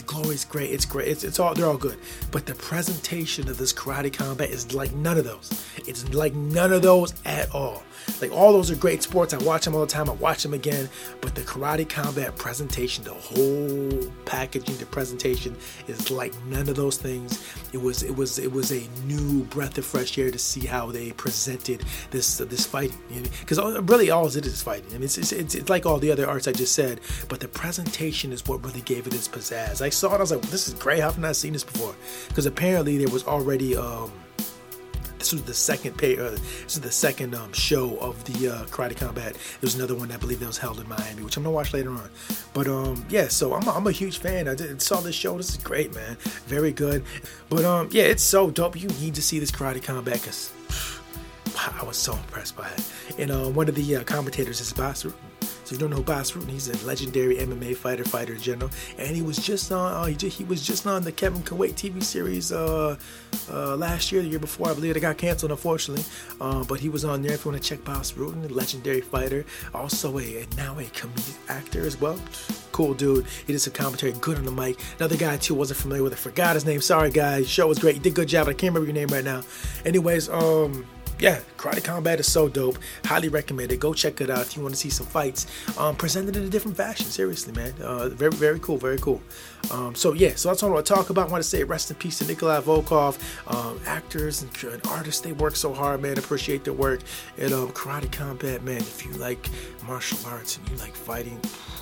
glory 0.05 0.35
is 0.35 0.45
great. 0.45 0.71
It's 0.71 0.85
great. 0.85 1.07
It's, 1.07 1.23
it's 1.23 1.39
all 1.39 1.53
they're 1.53 1.67
all 1.67 1.77
good. 1.77 1.97
But 2.31 2.45
the 2.45 2.55
presentation 2.55 3.49
of 3.49 3.57
this 3.57 3.73
karate 3.73 4.13
combat 4.13 4.49
is 4.49 4.73
like 4.73 4.93
none 4.93 5.17
of 5.17 5.25
those. 5.25 5.65
It's 5.87 6.13
like 6.13 6.33
none 6.33 6.73
of 6.73 6.81
those 6.81 7.13
at 7.25 7.53
all. 7.53 7.83
Like 8.21 8.31
all 8.31 8.53
those 8.53 8.71
are 8.71 8.75
great 8.75 9.03
sports. 9.03 9.33
I 9.33 9.37
watch 9.37 9.65
them 9.65 9.75
all 9.75 9.81
the 9.81 9.87
time. 9.87 10.09
I 10.09 10.13
watch 10.13 10.43
them 10.43 10.53
again. 10.53 10.89
But 11.21 11.35
the 11.35 11.41
karate 11.41 11.87
combat 11.87 12.35
presentation, 12.35 13.03
the 13.03 13.13
whole 13.13 14.11
packaging, 14.25 14.77
the 14.77 14.85
presentation 14.85 15.55
is 15.87 16.11
like 16.11 16.33
none 16.45 16.67
of 16.69 16.75
those 16.75 16.97
things. 16.97 17.45
It 17.73 17.77
was 17.77 18.03
it 18.03 18.15
was 18.15 18.39
it 18.39 18.51
was 18.51 18.71
a 18.71 18.87
new 19.05 19.43
breath 19.45 19.77
of 19.77 19.85
fresh 19.85 20.17
air 20.17 20.31
to 20.31 20.39
see 20.39 20.65
how 20.65 20.91
they 20.91 21.11
presented 21.11 21.83
this 22.09 22.41
uh, 22.41 22.45
this 22.45 22.65
fighting. 22.65 22.97
Because 23.39 23.57
you 23.57 23.63
know? 23.63 23.81
really 23.81 24.09
all 24.09 24.27
it 24.27 24.45
is 24.45 24.61
fighting. 24.61 24.89
I 24.91 24.93
mean, 24.93 25.03
it's, 25.03 25.17
it's, 25.17 25.31
it's, 25.31 25.55
it's 25.55 25.69
like 25.69 25.85
all 25.85 25.97
the 25.97 26.11
other 26.11 26.27
arts 26.27 26.47
I 26.47 26.51
just 26.51 26.73
said. 26.73 27.01
But 27.27 27.39
the 27.39 27.47
presentation 27.47 28.31
is 28.31 28.45
what 28.45 28.63
really 28.63 28.81
gave 28.81 29.07
it 29.07 29.13
its 29.13 29.27
I 29.49 29.89
saw 29.89 30.13
it. 30.13 30.17
I 30.17 30.21
was 30.21 30.31
like, 30.31 30.41
this 30.43 30.67
is 30.67 30.73
great. 30.75 30.99
How 30.99 31.07
have 31.07 31.17
I 31.17 31.21
not 31.21 31.35
seen 31.35 31.53
this 31.53 31.63
before? 31.63 31.95
Because 32.27 32.45
apparently 32.45 32.97
there 32.97 33.09
was 33.09 33.25
already. 33.25 33.75
Um, 33.75 34.11
this 35.21 35.33
was 35.33 35.43
the 35.43 35.53
second 35.53 35.97
pay. 35.99 36.17
Uh, 36.17 36.31
this 36.31 36.75
is 36.75 36.81
the 36.81 36.91
second 36.91 37.35
um, 37.35 37.53
show 37.53 37.95
of 37.99 38.23
the 38.25 38.49
uh, 38.49 38.65
Karate 38.65 38.97
Combat. 38.97 39.37
There's 39.61 39.75
another 39.75 39.93
one 39.93 40.07
that 40.07 40.15
I 40.15 40.17
believe 40.17 40.39
that 40.39 40.47
was 40.47 40.57
held 40.57 40.79
in 40.79 40.89
Miami, 40.89 41.21
which 41.21 41.37
I'm 41.37 41.43
gonna 41.43 41.53
watch 41.53 41.73
later 41.73 41.91
on. 41.91 42.09
But 42.53 42.67
um, 42.67 43.05
yeah, 43.07 43.27
so 43.27 43.53
I'm 43.53 43.67
a, 43.67 43.71
I'm 43.71 43.85
a 43.85 43.91
huge 43.91 44.17
fan. 44.17 44.47
I 44.47 44.55
did, 44.55 44.81
saw 44.81 44.99
this 44.99 45.13
show. 45.13 45.37
This 45.37 45.49
is 45.49 45.57
great, 45.57 45.93
man. 45.93 46.17
Very 46.47 46.71
good. 46.71 47.03
But 47.49 47.65
um, 47.65 47.89
yeah, 47.91 48.03
it's 48.05 48.23
so 48.23 48.49
dope. 48.49 48.81
You 48.81 48.87
need 48.99 49.13
to 49.15 49.21
see 49.21 49.37
this 49.37 49.51
Karate 49.51 49.83
Combat 49.83 50.15
because 50.15 50.51
I 51.55 51.83
was 51.83 51.97
so 51.97 52.13
impressed 52.13 52.57
by 52.57 52.67
it. 52.69 52.91
And 53.19 53.31
uh, 53.31 53.47
one 53.49 53.69
of 53.69 53.75
the 53.75 53.97
uh, 53.97 54.03
commentators 54.03 54.59
is 54.59 54.73
Bas 54.73 55.03
Rutten. 55.03 55.30
So 55.71 55.75
you 55.75 55.79
don't 55.79 55.91
know 55.91 56.03
Bas 56.03 56.31
Rutten? 56.31 56.49
He's 56.49 56.67
a 56.67 56.85
legendary 56.85 57.37
MMA 57.37 57.77
fighter, 57.77 58.03
fighter 58.03 58.35
general, 58.35 58.69
and 58.97 59.15
he 59.15 59.21
was 59.21 59.37
just 59.37 59.71
on. 59.71 59.93
Uh, 59.93 60.03
he, 60.03 60.15
just, 60.15 60.37
he 60.37 60.43
was 60.43 60.67
just 60.67 60.85
on 60.85 61.01
the 61.01 61.13
Kevin 61.13 61.41
Can 61.43 61.57
Wait 61.57 61.75
TV 61.75 62.03
series 62.03 62.51
uh, 62.51 62.97
uh, 63.49 63.77
last 63.77 64.11
year, 64.11 64.21
the 64.21 64.27
year 64.27 64.37
before. 64.37 64.69
I 64.69 64.73
believe 64.73 64.97
it 64.97 64.99
got 64.99 65.17
canceled, 65.17 65.53
unfortunately. 65.53 66.03
Uh, 66.41 66.65
but 66.65 66.81
he 66.81 66.89
was 66.89 67.05
on 67.05 67.21
there. 67.21 67.31
If 67.31 67.45
you 67.45 67.51
want 67.51 67.63
to 67.63 67.69
check 67.69 67.85
Bas 67.85 68.11
Rutten, 68.11 68.51
legendary 68.51 68.99
fighter, 68.99 69.45
also 69.73 70.19
a, 70.19 70.45
now 70.57 70.77
a 70.77 70.83
comedic 70.83 71.37
actor 71.47 71.85
as 71.85 72.01
well. 72.01 72.19
Cool 72.73 72.93
dude. 72.93 73.25
He 73.47 73.53
did 73.53 73.59
some 73.59 73.71
commentary, 73.71 74.11
good 74.19 74.39
on 74.39 74.43
the 74.43 74.51
mic. 74.51 74.77
Another 74.99 75.15
guy 75.15 75.37
too 75.37 75.55
wasn't 75.55 75.79
familiar 75.79 76.03
with. 76.03 76.11
I 76.11 76.17
forgot 76.17 76.55
his 76.55 76.65
name. 76.65 76.81
Sorry, 76.81 77.11
guys. 77.11 77.49
Show 77.49 77.67
was 77.67 77.79
great. 77.79 77.95
You 77.95 78.01
did 78.01 78.11
a 78.11 78.15
good 78.15 78.27
job. 78.27 78.49
I 78.49 78.51
can't 78.51 78.75
remember 78.75 78.87
your 78.87 78.93
name 78.93 79.07
right 79.07 79.23
now. 79.23 79.41
Anyways, 79.85 80.27
um 80.27 80.85
yeah, 81.21 81.39
Karate 81.55 81.83
Combat 81.83 82.19
is 82.19 82.31
so 82.31 82.49
dope. 82.49 82.79
Highly 83.05 83.29
recommend 83.29 83.71
it. 83.71 83.79
Go 83.79 83.93
check 83.93 84.21
it 84.21 84.31
out 84.31 84.41
if 84.41 84.57
you 84.57 84.63
want 84.63 84.73
to 84.73 84.79
see 84.79 84.89
some 84.89 85.05
fights 85.05 85.45
um, 85.77 85.95
presented 85.95 86.35
in 86.35 86.43
a 86.43 86.49
different 86.49 86.75
fashion. 86.75 87.05
Seriously, 87.05 87.53
man. 87.53 87.73
Uh, 87.79 88.09
very, 88.09 88.31
very 88.31 88.59
cool. 88.59 88.77
Very 88.77 88.97
cool. 88.97 89.21
Um, 89.69 89.93
so, 89.93 90.13
yeah, 90.13 90.33
so 90.35 90.49
that's 90.49 90.63
all 90.63 90.71
I 90.71 90.73
want 90.73 90.87
to 90.87 90.93
talk 90.93 91.11
about. 91.11 91.29
I 91.29 91.31
want 91.31 91.43
to 91.43 91.47
say 91.47 91.63
rest 91.63 91.91
in 91.91 91.97
peace 91.97 92.17
to 92.17 92.25
Nikolai 92.25 92.59
Volkoff. 92.61 93.19
Um, 93.47 93.79
actors 93.85 94.41
and, 94.41 94.63
and, 94.63 94.85
artists, 94.87 95.21
they 95.21 95.33
work 95.33 95.55
so 95.55 95.71
hard, 95.71 96.01
man. 96.01 96.17
Appreciate 96.17 96.63
their 96.63 96.73
work. 96.73 97.01
And 97.37 97.53
um, 97.53 97.69
Karate 97.69 98.11
Combat, 98.11 98.63
man, 98.63 98.77
if 98.77 99.05
you 99.05 99.11
like 99.13 99.47
martial 99.85 100.17
arts 100.25 100.57
and 100.57 100.67
you 100.69 100.75
like 100.77 100.95
fighting, 100.95 101.39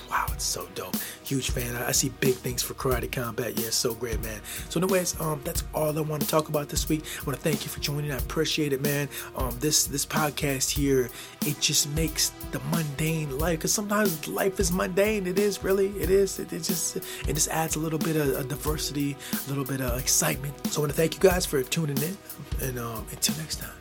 wow, 0.09 0.25
it's 0.33 0.43
so 0.43 0.67
dope. 0.75 0.95
Huge 1.23 1.51
fan. 1.51 1.75
I, 1.75 1.89
I, 1.89 1.91
see 1.91 2.09
big 2.19 2.35
things 2.35 2.61
for 2.63 2.73
Karate 2.73 3.11
Combat. 3.11 3.59
Yeah, 3.59 3.69
so 3.69 3.93
great, 3.93 4.21
man. 4.21 4.41
So, 4.69 4.79
anyways, 4.79 5.19
um, 5.21 5.41
that's 5.43 5.63
all 5.73 5.97
I 5.97 6.01
want 6.01 6.21
to 6.23 6.27
talk 6.27 6.49
about 6.49 6.69
this 6.69 6.89
week. 6.89 7.03
I 7.21 7.23
want 7.25 7.37
to 7.37 7.43
thank 7.43 7.63
you 7.63 7.69
for 7.69 7.79
joining. 7.79 8.11
I 8.11 8.17
appreciate 8.17 8.73
it, 8.73 8.81
man. 8.81 9.07
Um, 9.35 9.55
this 9.59 9.85
this 9.85 10.05
podcast 10.05 10.69
here, 10.69 11.09
it 11.45 11.59
just 11.59 11.89
makes 11.91 12.29
the 12.51 12.59
mundane 12.71 13.37
life 13.37 13.59
because 13.59 13.73
sometimes 13.73 14.27
life 14.27 14.59
is 14.59 14.71
mundane. 14.71 15.27
It 15.27 15.39
is 15.39 15.63
really, 15.63 15.89
it 15.99 16.09
is. 16.09 16.39
It, 16.39 16.51
it 16.51 16.63
just 16.63 16.97
it 16.97 17.33
just 17.33 17.49
adds 17.49 17.75
a 17.75 17.79
little 17.79 17.99
bit 17.99 18.15
of, 18.15 18.47
diversity, 18.49 19.15
a 19.33 19.49
little 19.49 19.65
bit 19.65 19.81
of 19.81 19.99
excitement. 19.99 20.67
So, 20.67 20.81
I 20.81 20.83
want 20.83 20.91
to 20.91 20.97
thank 20.97 21.13
you 21.15 21.19
guys 21.19 21.45
for 21.45 21.61
tuning 21.63 21.97
in, 21.97 22.17
and 22.61 22.79
um, 22.79 23.05
until 23.11 23.37
next 23.37 23.57
time, 23.57 23.77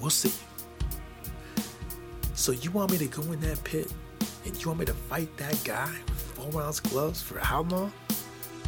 we'll 0.00 0.10
see. 0.10 0.32
So, 2.34 2.52
you 2.52 2.70
want 2.70 2.90
me 2.92 2.98
to 2.98 3.06
go 3.06 3.22
in 3.32 3.40
that 3.40 3.62
pit? 3.64 3.92
And 4.44 4.60
you 4.60 4.68
want 4.68 4.80
me 4.80 4.86
to 4.86 4.94
fight 4.94 5.34
that 5.38 5.58
guy 5.64 5.90
with 6.06 6.20
four 6.20 6.62
ounce 6.62 6.80
gloves 6.80 7.22
for 7.22 7.38
how 7.38 7.62
long? 7.62 7.92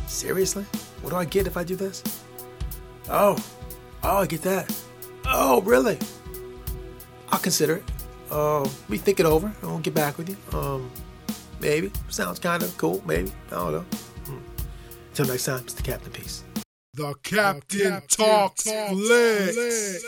Seriously? 0.07 0.65
What 1.03 1.11
do 1.11 1.17
I 1.17 1.25
get 1.25 1.47
if 1.47 1.57
I 1.57 1.65
do 1.65 1.77
this? 1.77 2.03
Oh, 3.11 3.37
oh, 4.03 4.19
I 4.19 4.27
get 4.27 4.43
that. 4.43 4.75
Oh, 5.27 5.61
really? 5.63 5.99
I'll 7.47 7.51
consider 7.51 7.77
it. 7.77 7.85
Uh, 8.29 8.69
we 8.89 8.99
think 8.99 9.21
it 9.21 9.27
over. 9.27 9.53
I'll 9.63 9.79
get 9.79 9.95
back 9.95 10.19
with 10.19 10.29
you. 10.29 10.37
Um, 10.59 10.91
maybe. 11.61 11.93
Sounds 12.09 12.41
kind 12.41 12.61
of 12.61 12.77
cool. 12.77 13.01
Maybe. 13.07 13.31
I 13.53 13.55
don't 13.55 13.73
know. 13.73 13.85
Hmm. 14.25 14.39
Until 15.11 15.27
next 15.27 15.45
time, 15.45 15.61
it's 15.61 15.75
the 15.75 15.83
Captain 15.83 16.11
Peace. 16.11 16.43
The 16.95 17.15
Captain, 17.23 17.79
the 17.79 17.85
Captain 17.85 18.09
talks, 18.09 18.65
talks 18.65 18.91
flicks. 18.91 20.03